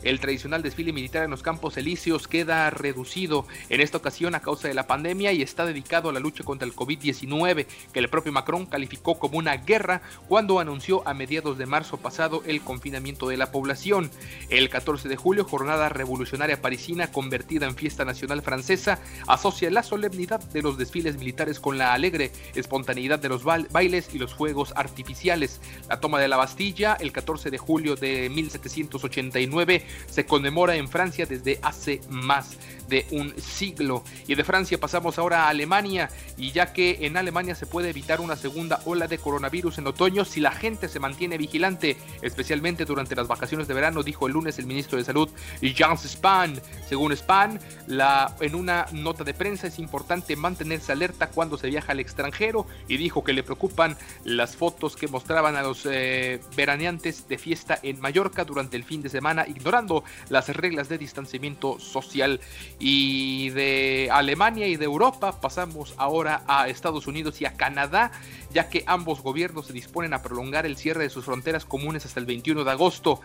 El 0.07 0.21
tradicional 0.21 0.63
desfile 0.63 0.93
militar 0.93 1.25
en 1.25 1.33
los 1.33 1.43
Campos 1.43 1.77
Elíseos 1.77 2.29
queda 2.29 2.71
reducido 2.71 3.45
en 3.71 3.81
esta 3.81 3.99
ocasión 3.99 4.37
a 4.37 4.41
causa 4.41 4.69
de 4.69 4.75
la 4.75 4.87
pandemia 4.87 5.33
y 5.33 5.43
está 5.43 5.67
dedicado 5.67 6.09
a 6.09 6.13
la 6.13 6.21
lucha 6.21 6.45
contra 6.45 6.65
el 6.65 6.77
COVID-19, 6.77 7.67
que 7.93 7.99
el 7.99 8.09
propio 8.09 8.31
Macron 8.31 8.67
calificó 8.67 9.19
como 9.19 9.37
una 9.37 9.57
guerra 9.57 10.03
cuando 10.29 10.61
anunció 10.61 11.03
a 11.09 11.13
mediados 11.13 11.59
de 11.59 11.67
marzo 11.67 11.97
pasado 11.97 12.45
el 12.47 12.61
confinamiento 12.61 13.27
de 13.27 13.37
la 13.37 13.51
población. 13.51 14.09
El 14.49 14.69
14 14.69 15.09
de 15.09 15.17
julio, 15.17 15.45
jornada 15.45 15.89
revolucionaria 15.89 16.63
parisina 16.63 17.11
convertida 17.11 17.67
en 17.67 17.75
fiesta 17.75 18.05
nacional 18.05 18.43
francesa, 18.43 19.01
asocia 19.27 19.73
la 19.73 19.83
solemnidad 19.83 20.39
de 20.39 20.63
los 20.63 20.79
desfiles 20.79 21.19
militares 21.19 21.59
con 21.59 21.79
la 21.79 21.95
alegre 21.95 22.31
espontaneidad 22.55 23.19
de 23.19 23.29
los 23.29 23.43
bailes 23.43 24.15
y 24.15 24.21
los 24.21 24.33
fuegos 24.33 24.73
artificiales. 24.77 25.61
La 25.89 25.99
toma 25.99 26.21
de 26.21 26.29
la 26.29 26.37
Bastilla, 26.37 26.97
el 27.01 27.11
14 27.11 27.51
de 27.51 27.59
julio 27.59 27.97
de 27.97 28.31
1789, 28.31 29.85
se 30.11 30.27
conmemora 30.27 30.77
en 30.77 30.89
Francia 30.89 31.27
desde 31.27 31.59
hace 31.63 32.01
más 32.09 32.57
de 32.89 33.07
un 33.11 33.35
siglo. 33.41 34.05
Y 34.27 34.35
de 34.35 34.45
Francia 34.45 34.79
pasamos 34.79 35.19
ahora 35.19 35.45
a 35.45 35.49
Alemania, 35.49 36.11
y 36.37 36.53
ya 36.53 36.73
que 36.73 36.99
en 37.03 37.17
Alemania 37.17 37.55
se 37.55 37.67
puede 37.67 37.91
evitar 37.91 38.21
una 38.21 38.37
segunda 38.37 38.81
ola 38.85 39.07
de 39.07 39.19
coronavirus 39.19 39.79
en 39.79 39.87
otoño 39.87 40.25
si 40.25 40.41
la 40.41 40.53
gente 40.53 40.89
se 40.89 41.01
mantiene 41.01 41.39
vigilante, 41.39 41.97
especialmente 42.23 42.85
durante 42.85 43.17
las 43.17 43.29
vacaciones 43.29 43.69
de 43.69 43.75
verano, 43.75 44.03
dijo 44.03 44.27
el 44.27 44.33
lunes 44.35 44.59
el 44.59 44.67
ministro 44.67 44.99
de 44.99 45.05
Salud 45.05 45.29
Jans 45.63 46.03
Spahn. 46.03 46.61
Según 46.89 47.17
Spahn, 47.17 47.59
la, 47.87 48.35
en 48.41 48.55
una 48.55 48.87
nota 48.93 49.25
de 49.25 49.35
prensa 49.35 49.67
es 49.67 49.79
importante 49.79 50.37
mantenerse 50.37 50.93
alerta 50.93 51.29
cuando 51.29 51.59
se 51.59 51.69
viaja 51.69 51.93
al 51.93 52.01
extranjero 52.01 52.67
y 52.89 52.97
dijo 52.97 53.25
que 53.25 53.33
le 53.33 53.43
preocupan 53.43 53.97
las 54.25 54.57
fotos 54.57 54.97
que 54.97 55.09
mostraban 55.09 55.57
a 55.57 55.63
los 55.63 55.87
eh, 55.87 56.41
veraneantes 56.57 57.29
de 57.29 57.39
fiesta 57.39 57.79
en 57.83 58.01
Mallorca 58.01 58.45
durante 58.45 58.77
el 58.77 58.85
fin 58.85 59.03
de 59.03 59.09
semana, 59.09 59.47
ignorando 59.47 60.05
las 60.29 60.49
reglas 60.49 60.89
de 60.89 60.99
distanciamiento 60.99 61.79
social. 61.81 62.41
Y 62.79 63.49
de 63.51 64.11
Alemania 64.13 64.67
y 64.67 64.77
de 64.77 64.85
Europa 64.85 65.41
pasamos 65.41 65.95
ahora 65.97 66.43
a 66.47 66.69
Estados 66.69 67.07
Unidos 67.07 67.41
y 67.41 67.47
a 67.47 67.55
Canadá, 67.55 68.13
ya 68.53 68.69
que 68.69 68.85
ambos 68.87 69.23
gobiernos 69.23 69.69
se 69.69 69.73
disponen 69.73 70.13
a 70.13 70.23
prolongar 70.23 70.67
el 70.67 70.77
cierre 70.77 71.05
de 71.05 71.11
sus 71.11 71.25
fronteras 71.25 71.65
comunes 71.65 72.05
hasta 72.05 72.21
el 72.21 72.27
21 72.27 72.65
de 72.65 72.71
agosto 72.71 73.21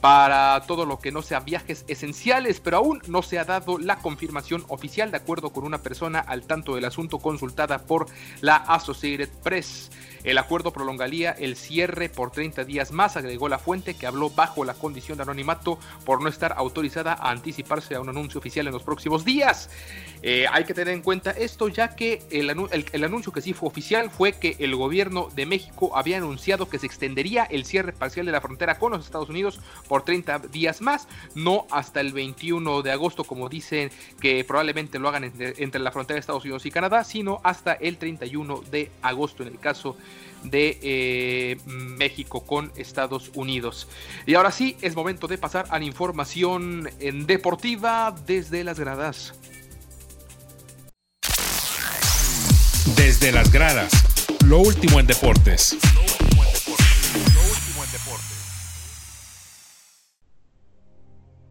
para 0.00 0.60
todo 0.66 0.86
lo 0.86 0.98
que 0.98 1.12
no 1.12 1.22
sean 1.22 1.44
viajes 1.44 1.84
esenciales, 1.86 2.58
pero 2.58 2.78
aún 2.78 3.00
no 3.06 3.22
se 3.22 3.38
ha 3.38 3.44
dado 3.44 3.78
la 3.78 3.98
confirmación 3.98 4.64
oficial 4.68 5.12
de 5.12 5.18
acuerdo 5.18 5.50
con 5.50 5.64
una 5.64 5.82
persona 5.82 6.18
al 6.18 6.42
tanto 6.42 6.74
del 6.74 6.84
asunto 6.84 7.18
consultada 7.18 7.86
por 7.86 8.06
la 8.40 8.56
Associated 8.56 9.28
Press. 9.42 9.90
El 10.26 10.38
acuerdo 10.38 10.72
prolongaría 10.72 11.30
el 11.30 11.54
cierre 11.54 12.08
por 12.08 12.32
30 12.32 12.64
días 12.64 12.90
más, 12.90 13.16
agregó 13.16 13.48
la 13.48 13.60
fuente 13.60 13.94
que 13.94 14.08
habló 14.08 14.28
bajo 14.28 14.64
la 14.64 14.74
condición 14.74 15.16
de 15.18 15.22
anonimato 15.22 15.78
por 16.04 16.20
no 16.20 16.28
estar 16.28 16.52
autorizada 16.56 17.12
a 17.12 17.30
anticiparse 17.30 17.94
a 17.94 18.00
un 18.00 18.08
anuncio 18.08 18.40
oficial 18.40 18.66
en 18.66 18.72
los 18.72 18.82
próximos 18.82 19.24
días. 19.24 19.70
Eh, 20.22 20.46
hay 20.50 20.64
que 20.64 20.74
tener 20.74 20.94
en 20.94 21.02
cuenta 21.02 21.30
esto 21.30 21.68
ya 21.68 21.94
que 21.94 22.22
el, 22.30 23.04
anuncio 23.04 23.32
que 23.32 23.42
sí 23.42 23.52
fue 23.52 23.68
oficial 23.68 24.10
fue 24.10 24.32
que 24.32 24.56
el 24.58 24.74
gobierno 24.74 25.28
de 25.34 25.46
México 25.46 25.96
había 25.96 26.16
anunciado 26.18 26.68
que 26.68 26.78
se 26.78 26.86
extendería 26.86 27.44
el 27.44 27.64
cierre 27.64 27.92
parcial 27.92 28.26
de 28.26 28.32
la 28.32 28.40
frontera 28.40 28.78
con 28.78 28.92
los 28.92 29.04
Estados 29.04 29.28
Unidos 29.28 29.60
por 29.88 30.02
30 30.02 30.38
días 30.50 30.80
más, 30.80 31.06
no 31.34 31.66
hasta 31.70 32.00
el 32.00 32.12
21 32.12 32.82
de 32.82 32.92
agosto 32.92 33.24
como 33.24 33.48
dicen 33.48 33.90
que 34.20 34.44
probablemente 34.44 34.98
lo 34.98 35.08
hagan 35.08 35.24
entre, 35.24 35.80
la 35.80 35.92
frontera 35.92 36.16
de 36.16 36.20
Estados 36.20 36.44
Unidos 36.44 36.64
y 36.66 36.70
Canadá, 36.70 37.04
sino 37.04 37.40
hasta 37.44 37.74
el 37.74 37.98
31 37.98 38.62
de 38.70 38.90
agosto 39.02 39.42
en 39.42 39.50
el 39.50 39.58
caso 39.58 39.96
de 40.44 40.78
eh, 40.82 41.56
México 41.66 42.44
con 42.44 42.72
Estados 42.76 43.30
Unidos. 43.34 43.88
Y 44.26 44.34
ahora 44.34 44.50
sí, 44.50 44.76
es 44.80 44.94
momento 44.94 45.26
de 45.26 45.38
pasar 45.38 45.66
a 45.70 45.78
la 45.78 45.84
información 45.84 46.88
en 47.00 47.26
deportiva 47.26 48.14
desde 48.26 48.64
las 48.64 48.78
gradas. 48.78 49.34
Desde 52.96 53.30
las 53.30 53.52
gradas, 53.52 53.92
lo 54.46 54.58
último 54.58 54.98
en 54.98 55.06
deportes. 55.06 55.76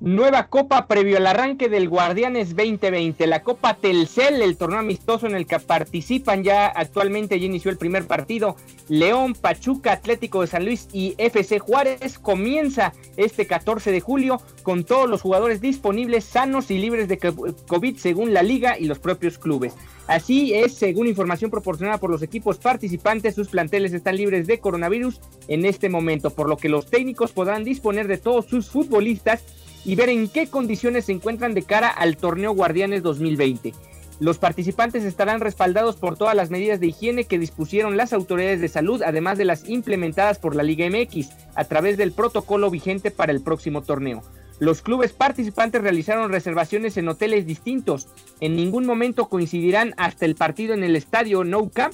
Nueva 0.05 0.49
copa 0.49 0.85
previo 0.85 1.17
al 1.17 1.25
arranque 1.25 1.67
del 1.67 1.89
Guardianes 1.89 2.49
2020, 2.49 3.25
la 3.25 3.41
Copa 3.41 3.73
Telcel, 3.73 4.43
el 4.43 4.55
torneo 4.55 4.77
amistoso 4.77 5.25
en 5.25 5.33
el 5.33 5.47
que 5.47 5.57
participan 5.57 6.43
ya 6.43 6.67
actualmente, 6.67 7.39
ya 7.39 7.47
inició 7.47 7.71
el 7.71 7.79
primer 7.79 8.05
partido, 8.05 8.55
León, 8.87 9.33
Pachuca, 9.33 9.93
Atlético 9.93 10.41
de 10.41 10.47
San 10.47 10.63
Luis 10.63 10.87
y 10.93 11.15
FC 11.17 11.57
Juárez, 11.57 12.19
comienza 12.19 12.93
este 13.17 13.47
14 13.47 13.91
de 13.91 13.99
julio 13.99 14.39
con 14.61 14.83
todos 14.83 15.09
los 15.09 15.23
jugadores 15.23 15.59
disponibles, 15.59 16.23
sanos 16.23 16.69
y 16.69 16.77
libres 16.77 17.07
de 17.07 17.17
COVID 17.17 17.97
según 17.97 18.31
la 18.31 18.43
liga 18.43 18.77
y 18.77 18.85
los 18.85 18.99
propios 18.99 19.39
clubes. 19.39 19.73
Así 20.05 20.53
es, 20.53 20.75
según 20.75 21.07
información 21.07 21.49
proporcionada 21.49 21.97
por 21.97 22.11
los 22.11 22.21
equipos 22.21 22.59
participantes, 22.59 23.33
sus 23.33 23.47
planteles 23.47 23.91
están 23.91 24.17
libres 24.17 24.45
de 24.45 24.59
coronavirus 24.59 25.19
en 25.47 25.65
este 25.65 25.89
momento, 25.89 26.29
por 26.29 26.47
lo 26.47 26.57
que 26.57 26.69
los 26.69 26.91
técnicos 26.91 27.31
podrán 27.31 27.63
disponer 27.63 28.07
de 28.07 28.19
todos 28.19 28.45
sus 28.45 28.69
futbolistas 28.69 29.43
y 29.85 29.95
ver 29.95 30.09
en 30.09 30.27
qué 30.27 30.47
condiciones 30.47 31.05
se 31.05 31.13
encuentran 31.13 31.53
de 31.53 31.63
cara 31.63 31.89
al 31.89 32.17
torneo 32.17 32.53
Guardianes 32.53 33.03
2020. 33.03 33.73
Los 34.19 34.37
participantes 34.37 35.03
estarán 35.03 35.41
respaldados 35.41 35.97
por 35.97 36.17
todas 36.17 36.35
las 36.35 36.49
medidas 36.49 36.79
de 36.79 36.87
higiene 36.87 37.25
que 37.25 37.37
dispusieron 37.37 37.97
las 37.97 38.13
autoridades 38.13 38.61
de 38.61 38.69
salud, 38.69 39.03
además 39.03 39.37
de 39.37 39.45
las 39.45 39.69
implementadas 39.69 40.39
por 40.39 40.55
la 40.55 40.63
Liga 40.63 40.89
MX, 40.89 41.29
a 41.53 41.65
través 41.65 41.97
del 41.97 42.13
protocolo 42.13 42.71
vigente 42.71 43.11
para 43.11 43.33
el 43.33 43.41
próximo 43.41 43.81
torneo. 43.81 44.23
Los 44.57 44.81
clubes 44.81 45.11
participantes 45.11 45.81
realizaron 45.81 46.31
reservaciones 46.31 46.95
en 46.95 47.09
hoteles 47.09 47.45
distintos. 47.45 48.07
En 48.39 48.55
ningún 48.55 48.85
momento 48.85 49.27
coincidirán 49.27 49.93
hasta 49.97 50.25
el 50.25 50.35
partido 50.35 50.73
en 50.73 50.85
el 50.85 50.95
estadio 50.95 51.43
No 51.43 51.69
Camp, 51.69 51.93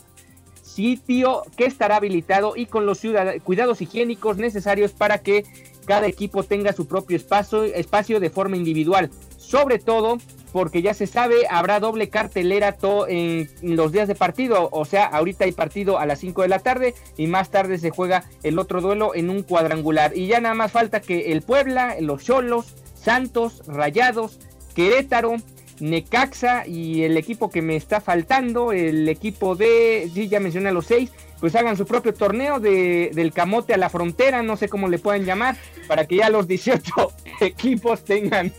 sitio 0.61 1.41
que 1.57 1.65
estará 1.65 1.95
habilitado 1.95 2.55
y 2.55 2.67
con 2.67 2.85
los 2.85 3.01
cuidados 3.43 3.81
higiénicos 3.81 4.37
necesarios 4.37 4.91
para 4.91 5.17
que 5.17 5.43
cada 5.91 6.07
equipo 6.07 6.43
tenga 6.43 6.71
su 6.71 6.87
propio 6.87 7.17
espacio, 7.17 7.65
espacio 7.65 8.21
de 8.21 8.29
forma 8.29 8.55
individual. 8.55 9.11
Sobre 9.35 9.77
todo 9.77 10.19
porque 10.53 10.81
ya 10.81 10.93
se 10.93 11.05
sabe, 11.05 11.47
habrá 11.49 11.81
doble 11.81 12.07
cartelera 12.07 12.77
en 13.09 13.49
los 13.61 13.91
días 13.91 14.07
de 14.07 14.15
partido. 14.15 14.69
O 14.71 14.85
sea, 14.85 15.03
ahorita 15.07 15.43
hay 15.43 15.51
partido 15.51 15.99
a 15.99 16.05
las 16.05 16.19
5 16.19 16.43
de 16.43 16.47
la 16.47 16.59
tarde 16.59 16.95
y 17.17 17.27
más 17.27 17.51
tarde 17.51 17.77
se 17.77 17.89
juega 17.89 18.23
el 18.41 18.57
otro 18.57 18.79
duelo 18.79 19.13
en 19.15 19.29
un 19.29 19.43
cuadrangular. 19.43 20.15
Y 20.15 20.27
ya 20.27 20.39
nada 20.39 20.55
más 20.55 20.71
falta 20.71 21.01
que 21.01 21.33
el 21.33 21.41
Puebla, 21.41 21.97
los 21.99 22.23
Cholos, 22.23 22.73
Santos, 22.95 23.61
Rayados, 23.67 24.39
Querétaro, 24.73 25.35
Necaxa 25.81 26.65
y 26.65 27.03
el 27.03 27.17
equipo 27.17 27.49
que 27.49 27.61
me 27.61 27.75
está 27.75 27.99
faltando, 27.99 28.71
el 28.71 29.09
equipo 29.09 29.57
de, 29.57 30.09
sí, 30.13 30.29
ya 30.29 30.39
mencioné 30.39 30.69
a 30.69 30.71
los 30.71 30.85
seis, 30.85 31.11
pues 31.41 31.55
hagan 31.55 31.75
su 31.75 31.85
propio 31.85 32.13
torneo 32.13 32.59
de, 32.59 33.11
del 33.13 33.33
camote 33.33 33.73
a 33.73 33.77
la 33.77 33.89
frontera, 33.89 34.43
no 34.43 34.55
sé 34.55 34.69
cómo 34.69 34.87
le 34.87 34.99
pueden 34.99 35.25
llamar, 35.25 35.57
para 35.87 36.05
que 36.05 36.17
ya 36.17 36.29
los 36.29 36.47
18 36.51 36.93
equipos 37.41 38.05
tengan 38.05 38.53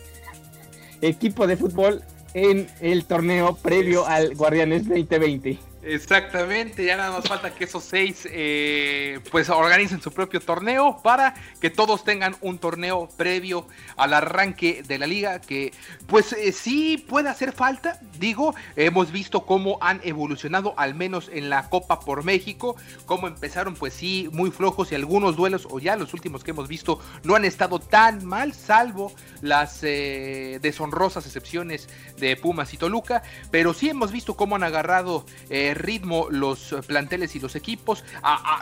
equipo 1.00 1.46
de 1.46 1.56
fútbol 1.56 2.02
en 2.34 2.66
el 2.80 3.04
torneo 3.06 3.56
previo 3.56 4.06
al 4.06 4.34
Guardianes 4.34 4.88
2020. 4.88 5.71
Exactamente, 5.84 6.84
ya 6.84 6.96
nada 6.96 7.10
más 7.10 7.28
falta 7.28 7.52
que 7.52 7.64
esos 7.64 7.82
seis 7.82 8.28
eh, 8.30 9.18
pues 9.32 9.50
organicen 9.50 10.00
su 10.00 10.12
propio 10.12 10.38
torneo 10.38 11.00
para 11.02 11.34
que 11.60 11.70
todos 11.70 12.04
tengan 12.04 12.36
un 12.40 12.58
torneo 12.58 13.08
previo 13.16 13.66
al 13.96 14.14
arranque 14.14 14.84
de 14.86 14.98
la 14.98 15.08
liga 15.08 15.40
que 15.40 15.72
pues 16.06 16.34
eh, 16.34 16.52
sí 16.52 17.04
puede 17.08 17.30
hacer 17.30 17.50
falta, 17.50 17.98
digo, 18.20 18.54
hemos 18.76 19.10
visto 19.10 19.44
cómo 19.44 19.78
han 19.80 20.00
evolucionado 20.04 20.74
al 20.76 20.94
menos 20.94 21.28
en 21.32 21.50
la 21.50 21.68
Copa 21.68 21.98
por 21.98 22.22
México, 22.22 22.76
cómo 23.04 23.26
empezaron 23.26 23.74
pues 23.74 23.92
sí 23.92 24.28
muy 24.30 24.52
flojos 24.52 24.92
y 24.92 24.94
algunos 24.94 25.34
duelos 25.34 25.66
o 25.68 25.80
ya 25.80 25.96
los 25.96 26.14
últimos 26.14 26.44
que 26.44 26.52
hemos 26.52 26.68
visto 26.68 27.00
no 27.24 27.34
han 27.34 27.44
estado 27.44 27.80
tan 27.80 28.24
mal 28.24 28.52
salvo 28.52 29.12
las 29.40 29.80
eh, 29.82 30.60
deshonrosas 30.62 31.26
excepciones 31.26 31.88
de 32.18 32.36
Pumas 32.36 32.72
y 32.72 32.76
Toluca, 32.76 33.24
pero 33.50 33.74
sí 33.74 33.88
hemos 33.88 34.12
visto 34.12 34.36
cómo 34.36 34.54
han 34.54 34.62
agarrado 34.62 35.26
ritmo 35.74 36.28
los 36.30 36.74
planteles 36.86 37.34
y 37.36 37.40
los 37.40 37.56
equipos. 37.56 38.04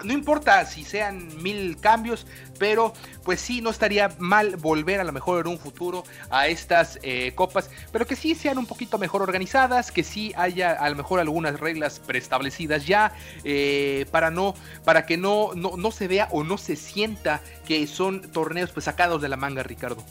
no 0.05 0.13
importa 0.13 0.65
si 0.67 0.85
sean 0.85 1.29
mil 1.43 1.79
cambios, 1.81 2.27
pero 2.59 2.93
pues 3.25 3.41
sí, 3.41 3.61
no 3.61 3.71
estaría 3.71 4.15
mal 4.19 4.57
volver 4.57 5.01
a 5.01 5.05
lo 5.05 5.13
mejor 5.13 5.47
en 5.47 5.53
un 5.53 5.59
futuro 5.59 6.05
a 6.31 6.49
estas 6.49 6.99
eh, 7.03 7.33
copas, 7.35 7.71
pero 7.93 8.07
que 8.07 8.17
sí 8.17 8.35
sean 8.35 8.59
un 8.59 8.67
poquito 8.67 8.99
mejor 8.99 9.23
organizadas, 9.23 9.91
que 9.91 10.05
sí 10.05 10.33
haya 10.37 10.73
a 10.73 10.89
lo 10.91 10.97
mejor 10.97 11.21
algunas 11.21 11.59
reglas 11.59 12.01
preestablecidas 12.01 12.87
ya 12.87 13.13
eh, 13.45 14.07
para 14.11 14.31
no, 14.31 14.55
para 14.85 15.07
que 15.07 15.17
no, 15.17 15.53
no, 15.55 15.77
no 15.77 15.91
se 15.91 16.09
vea 16.09 16.29
o 16.31 16.45
no 16.45 16.59
se 16.59 16.77
sienta 16.77 17.41
que 17.67 17.87
son 17.87 18.21
torneos 18.33 18.71
pues 18.71 18.85
sacados 18.85 19.23
de 19.23 19.29
la 19.29 19.37
manga, 19.37 19.63
Ricardo. 19.63 20.05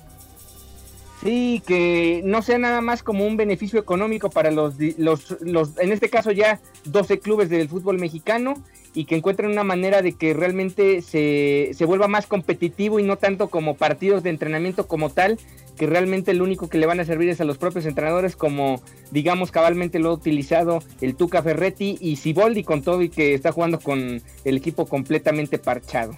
Sí, 1.21 1.61
que 1.67 2.21
no 2.23 2.41
sea 2.41 2.57
nada 2.57 2.79
más 2.79 3.03
como 3.03 3.25
un 3.25 3.35
beneficio 3.35 3.77
económico 3.77 4.29
para 4.29 4.51
los, 4.51 4.75
los, 4.97 5.35
los, 5.41 5.77
en 5.77 5.91
este 5.91 6.09
caso 6.09 6.31
ya 6.31 6.61
12 6.85 7.19
clubes 7.19 7.49
del 7.49 7.67
fútbol 7.67 7.99
mexicano 7.99 8.53
y 8.93 9.03
que 9.03 9.17
encuentren 9.17 9.51
una 9.51 9.65
manera 9.65 10.01
de 10.01 10.13
que 10.13 10.33
realmente 10.33 11.01
se, 11.01 11.71
se 11.73 11.85
vuelva 11.85 12.07
más 12.07 12.25
competitivo 12.25 12.99
y 12.99 13.03
no 13.03 13.17
tanto 13.17 13.49
como 13.49 13.75
partidos 13.75 14.23
de 14.23 14.29
entrenamiento 14.29 14.87
como 14.87 15.09
tal, 15.09 15.37
que 15.77 15.87
realmente 15.87 16.33
lo 16.33 16.45
único 16.45 16.69
que 16.69 16.77
le 16.77 16.85
van 16.85 17.01
a 17.01 17.05
servir 17.05 17.27
es 17.27 17.41
a 17.41 17.45
los 17.45 17.57
propios 17.57 17.85
entrenadores 17.85 18.37
como 18.37 18.81
digamos 19.11 19.51
cabalmente 19.51 19.99
lo 19.99 20.09
ha 20.09 20.13
utilizado 20.13 20.83
el 21.01 21.15
Tuca 21.15 21.43
Ferretti 21.43 21.97
y 21.99 22.15
Siboldi 22.15 22.63
con 22.63 22.81
todo 22.81 23.01
y 23.01 23.09
que 23.09 23.33
está 23.33 23.51
jugando 23.51 23.79
con 23.79 24.21
el 24.45 24.57
equipo 24.57 24.85
completamente 24.85 25.57
parchado. 25.57 26.17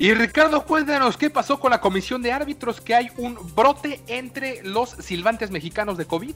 Y 0.00 0.14
Ricardo, 0.14 0.64
cuéntanos 0.64 1.18
qué 1.18 1.28
pasó 1.28 1.60
con 1.60 1.72
la 1.72 1.82
comisión 1.82 2.22
de 2.22 2.32
árbitros, 2.32 2.80
que 2.80 2.94
hay 2.94 3.10
un 3.18 3.36
brote 3.54 4.00
entre 4.06 4.62
los 4.62 4.88
silbantes 4.88 5.50
mexicanos 5.50 5.98
de 5.98 6.06
COVID. 6.06 6.32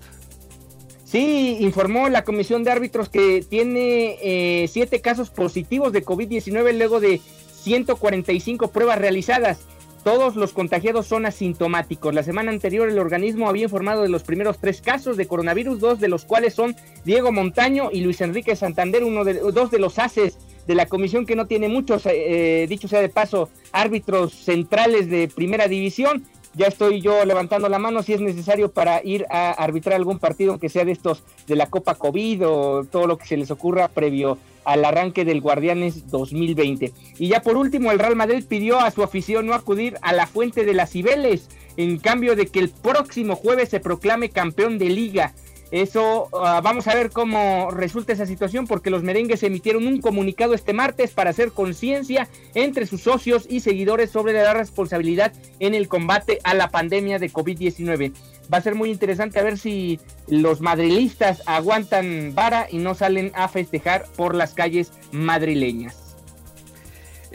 Sí, 1.07 1.57
informó 1.61 2.11
la 2.11 2.25
comisión 2.25 2.63
de 2.63 2.73
árbitros 2.73 3.09
que 3.09 3.41
tiene 3.41 4.19
eh, 4.21 4.69
siete 4.69 5.01
casos 5.01 5.31
positivos 5.31 5.95
de 5.95 6.05
COVID-19 6.05 6.77
luego 6.77 7.01
de 7.01 7.23
145 7.63 8.69
pruebas 8.69 8.99
realizadas. 8.99 9.61
Todos 10.05 10.37
los 10.37 10.53
contagiados 10.53 11.07
son 11.07 11.25
asintomáticos. 11.25 12.15
La 12.15 12.23
semana 12.23 12.51
anterior 12.51 12.91
el 12.91 12.99
organismo 12.99 13.49
había 13.49 13.63
informado 13.63 14.03
de 14.03 14.11
los 14.11 14.25
primeros 14.25 14.59
tres 14.59 14.83
casos 14.83 15.17
de 15.17 15.27
coronavirus, 15.27 15.81
dos 15.81 16.01
de 16.01 16.09
los 16.09 16.27
cuales 16.27 16.53
son 16.53 16.77
Diego 17.07 17.33
Montaño 17.33 17.89
y 17.91 18.03
Luis 18.03 18.21
Enrique 18.21 18.57
Santander, 18.57 19.05
uno 19.05 19.25
de, 19.25 19.41
dos 19.41 19.71
de 19.71 19.79
los 19.79 19.99
haces 19.99 20.37
de 20.67 20.75
la 20.75 20.87
comisión 20.87 21.27
que 21.27 21.37
no 21.37 21.47
tiene 21.47 21.69
muchos, 21.69 22.07
eh, 22.07 22.67
dicho 22.69 22.89
sea 22.89 23.01
de 23.01 23.09
paso, 23.09 23.49
árbitros 23.73 24.33
centrales 24.33 25.09
de 25.09 25.29
primera 25.29 25.69
división. 25.69 26.25
Ya 26.57 26.67
estoy 26.67 27.01
yo 27.01 27.25
levantando 27.25 27.69
la 27.69 27.81
mano 27.81 28.05
si 28.05 28.13
es 28.13 28.21
necesario 28.21 28.71
para 28.71 29.03
ir 29.05 29.27
a 29.29 29.51
arbitrar 29.51 29.97
algún 29.97 30.21
partido 30.21 30.59
que 30.59 30.69
sea 30.69 30.85
de 30.85 30.93
estos 30.93 31.25
de 31.49 31.57
la 31.57 31.67
Copa 31.67 31.97
COVID 31.97 32.47
o 32.47 32.85
todo 32.85 33.09
lo 33.09 33.19
que 33.19 33.27
se 33.27 33.37
les 33.37 33.51
ocurra 33.51 33.89
previo 33.89 34.39
al 34.65 34.85
arranque 34.85 35.25
del 35.25 35.41
Guardianes 35.41 36.09
2020. 36.11 36.93
Y 37.19 37.29
ya 37.29 37.43
por 37.43 37.57
último, 37.57 37.91
el 37.91 37.99
Real 37.99 38.15
Madrid 38.15 38.45
pidió 38.49 38.79
a 38.79 38.93
su 38.93 39.03
afición 39.03 39.47
no 39.47 39.55
acudir 39.55 39.97
a 40.01 40.13
la 40.13 40.27
fuente 40.27 40.65
de 40.65 40.75
las 40.75 40.91
Cibeles. 40.91 41.49
en 41.77 41.99
cambio 41.99 42.37
de 42.37 42.47
que 42.47 42.61
el 42.61 42.69
próximo 42.69 43.35
jueves 43.35 43.71
se 43.71 43.81
proclame 43.81 44.31
campeón 44.31 44.79
de 44.79 44.91
liga. 44.91 45.35
Eso, 45.71 46.29
ah, 46.33 46.61
vamos 46.63 46.87
a 46.87 46.95
ver 46.95 47.11
cómo 47.11 47.71
resulta 47.71 48.13
esa 48.13 48.27
situación 48.27 48.67
porque 48.67 48.91
los 48.91 49.03
merengues 49.03 49.43
emitieron 49.43 49.87
un 49.87 50.01
comunicado 50.01 50.55
este 50.55 50.73
martes 50.73 51.13
para 51.13 51.31
hacer 51.31 51.53
conciencia 51.53 52.29
entre 52.55 52.87
sus 52.87 53.03
socios 53.03 53.47
y 53.49 53.61
seguidores 53.61 54.11
sobre 54.11 54.35
la 54.35 54.55
responsabilidad 54.55 55.33
en 55.59 55.75
el 55.75 55.89
combate 55.89 56.39
a 56.45 56.55
la 56.55 56.69
pandemia 56.69 57.19
de 57.19 57.33
COVID-19. 57.33 58.13
Va 58.53 58.59
a 58.59 58.63
ser 58.63 58.75
muy 58.75 58.91
interesante 58.91 59.39
a 59.39 59.43
ver 59.43 59.59
si 59.59 59.99
los 60.29 60.61
madrilistas 60.61 61.43
aguantan 61.47 62.35
vara 62.35 62.67
y 62.71 62.79
no 62.79 62.95
salen 62.95 63.33
a 63.35 63.49
festejar 63.49 64.05
por 64.17 64.35
las 64.35 64.55
calles 64.55 64.93
madrileñas. 65.13 66.04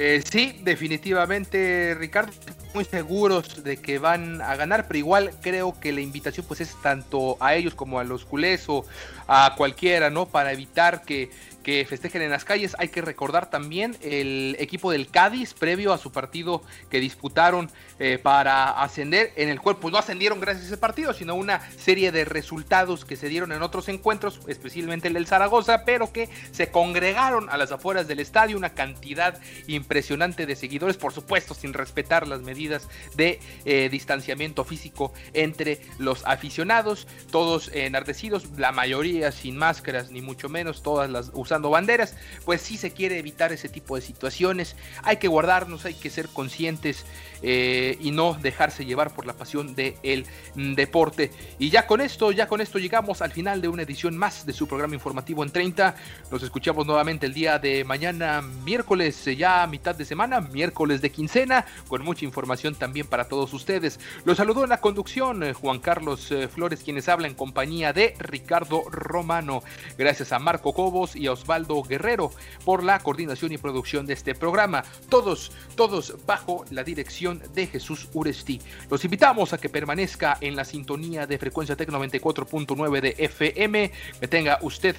Eh, 0.02 0.24
sí, 0.24 0.56
definitivamente, 0.64 1.94
Ricardo, 2.00 2.32
muy 2.74 2.86
seguros 2.86 3.66
de 3.66 3.76
que 3.76 4.00
van 4.00 4.42
a 4.42 4.56
ganar, 4.56 4.88
pero 4.88 4.98
igual 4.98 5.32
creo 5.42 5.78
que 5.78 5.92
la 5.92 6.00
invitación 6.00 6.46
pues 6.48 6.62
es 6.62 6.74
tanto 6.82 7.36
a 7.42 7.56
ellos 7.56 7.76
como 7.76 8.00
a 8.00 8.06
los 8.06 8.24
culés 8.24 8.64
o 8.70 8.86
a 9.28 9.56
cualquiera, 9.58 10.10
¿no? 10.10 10.26
Para 10.26 10.54
evitar 10.54 11.04
que 11.04 11.30
que 11.64 11.86
festejen 11.86 12.22
en 12.22 12.32
las 12.32 12.46
calles. 12.46 12.76
Hay 12.80 12.90
que 12.90 13.02
recordar 13.02 13.50
también 13.50 13.98
el 14.02 14.56
equipo 14.60 14.92
del 14.92 15.08
Cádiz 15.08 15.54
previo 15.54 15.94
a 15.94 15.98
su 15.98 16.12
partido 16.12 16.64
que 16.90 17.00
disputaron 17.00 17.70
eh, 18.00 18.18
para 18.18 18.82
ascender, 18.82 19.34
en 19.36 19.50
el 19.50 19.60
cual 19.60 19.78
pues 19.78 19.92
no 19.92 19.98
ascendieron 19.98 20.40
gracias 20.40 20.66
a 20.66 20.68
ese 20.68 20.78
partido, 20.78 21.14
sino 21.14 21.36
una 21.36 21.70
serie 21.72 22.12
de 22.12 22.26
resultados 22.26 23.04
que 23.04 23.16
se 23.16 23.28
dieron 23.28 23.52
en 23.52 23.62
otros 23.62 23.90
encuentros, 23.90 24.40
especialmente 24.48 25.10
el 25.10 25.16
del 25.16 25.28
Zaragoza, 25.28 25.84
pero 25.86 26.14
que 26.14 26.30
se 26.52 26.72
congregaron 26.72 27.50
a 27.50 27.58
las 27.58 27.72
afueras 27.72 28.08
del 28.08 28.20
estadio 28.20 28.58
una 28.58 28.74
cantidad 28.74 29.40
impresionante 29.68 30.46
de 30.46 30.56
seguidores, 30.56 30.98
por 30.98 31.14
supuesto 31.14 31.54
sin 31.54 31.74
respetar 31.74 32.28
las 32.28 32.42
medidas 32.42 32.88
de 33.16 33.40
eh, 33.66 33.90
distanciamiento 33.90 34.64
físico 34.64 35.14
entre 35.34 35.82
los 35.98 36.26
aficionados, 36.26 37.08
todos 37.32 37.70
enardecidos, 37.74 38.48
la 38.58 38.72
mayoría 38.72 39.32
sin 39.32 39.58
máscaras 39.58 40.10
ni 40.10 40.22
mucho 40.22 40.50
menos, 40.50 40.84
todas 40.84 41.10
las 41.10 41.32
usando 41.34 41.70
banderas, 41.70 42.16
pues 42.46 42.62
sí 42.62 42.78
se 42.78 42.92
quiere 42.92 43.20
evitar 43.20 43.52
ese 43.52 43.70
tipo 43.70 43.96
de 43.96 44.02
situaciones. 44.02 44.76
Hay 45.04 45.18
que 45.18 45.28
guardarnos, 45.28 45.86
hay 45.86 45.94
que 45.94 46.10
ser 46.10 46.30
conscientes 46.30 47.06
eh, 47.42 47.89
y 48.00 48.12
no 48.12 48.34
dejarse 48.34 48.86
llevar 48.86 49.14
por 49.14 49.26
la 49.26 49.34
pasión 49.34 49.76
del 49.76 50.26
deporte. 50.56 51.32
Y 51.58 51.70
ya 51.70 51.88
con 51.88 52.02
esto, 52.02 52.32
ya 52.32 52.48
con 52.48 52.62
esto 52.62 52.80
llegamos 52.80 53.22
al 53.22 53.32
final 53.32 53.62
de 53.62 53.68
una 53.68 53.84
edición 53.84 54.18
más 54.18 54.46
de 54.46 54.54
su 54.54 54.68
programa 54.68 54.96
informativo 54.96 55.44
en 55.44 55.52
30. 55.52 55.96
Nos 56.32 56.44
escuchamos 56.44 56.86
nuevamente 56.86 57.26
el 57.26 57.34
día 57.34 57.60
de 57.60 57.84
mañana, 57.84 58.42
miércoles, 58.42 59.26
ya 59.26 59.66
mitad 59.68 59.96
de 59.96 60.06
semana, 60.06 60.42
miércoles 60.42 61.02
de 61.02 61.12
quincena, 61.12 61.66
con 61.88 62.04
mucha 62.04 62.26
información 62.26 62.76
también 62.76 63.08
para 63.08 63.28
todos 63.28 63.54
ustedes. 63.54 64.00
Los 64.26 64.38
saludó 64.38 64.64
en 64.64 64.70
la 64.70 64.82
conducción 64.82 65.44
eh, 65.44 65.54
Juan 65.54 65.80
Carlos 65.80 66.32
eh, 66.32 66.48
Flores, 66.48 66.82
quienes 66.84 67.10
hablan 67.10 67.32
en 67.32 67.38
compañía 67.38 67.94
de 67.94 68.14
Ricardo 68.20 68.84
Romano. 68.90 69.64
Gracias 69.98 70.32
a 70.32 70.40
Marco 70.40 70.74
Cobos 70.74 71.16
y 71.16 71.28
a 71.28 71.34
Osvaldo 71.34 71.82
Guerrero 71.84 72.32
por 72.66 72.84
la 72.84 73.00
coordinación 73.00 73.52
y 73.52 73.58
producción 73.58 74.06
de 74.06 74.14
este 74.14 74.36
programa. 74.36 74.84
Todos, 75.10 75.52
todos 75.76 76.16
bajo 76.26 76.66
la 76.70 76.84
dirección 76.84 77.42
de 77.54 77.68
Jesús 77.80 78.10
Uresti. 78.14 78.60
Los 78.90 79.04
invitamos 79.06 79.54
a 79.54 79.58
que 79.58 79.70
permanezca 79.70 80.38
en 80.42 80.56
la 80.56 80.66
sintonía 80.66 81.26
de 81.26 81.38
frecuencia 81.38 81.76
Tec 81.76 81.90
94.9 81.90 83.02
de 83.02 83.16
FM. 83.18 83.92
Que 84.20 84.28
tenga 84.28 84.60
usted 84.62 84.96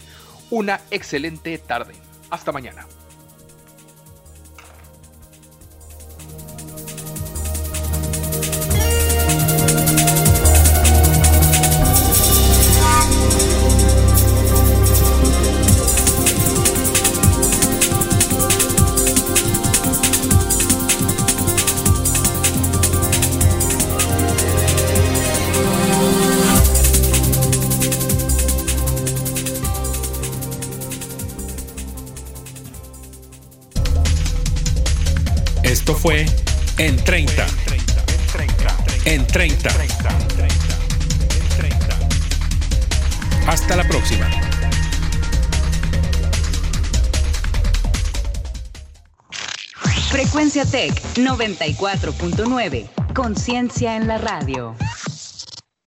una 0.51 0.81
excelente 0.91 1.57
tarde. 1.59 1.95
Hasta 2.31 2.53
mañana. 2.53 2.87
Fue 36.01 36.25
En 36.79 36.97
30. 36.97 37.47
En 39.05 39.27
30. 39.27 39.71
Hasta 43.47 43.77
la 43.77 43.85
próxima. 43.85 44.27
Frecuencia 50.11 50.65
Tech 50.65 50.95
94.9. 51.17 52.89
Conciencia 53.15 53.97
en 53.97 54.07
la 54.07 54.17
radio. 54.19 54.75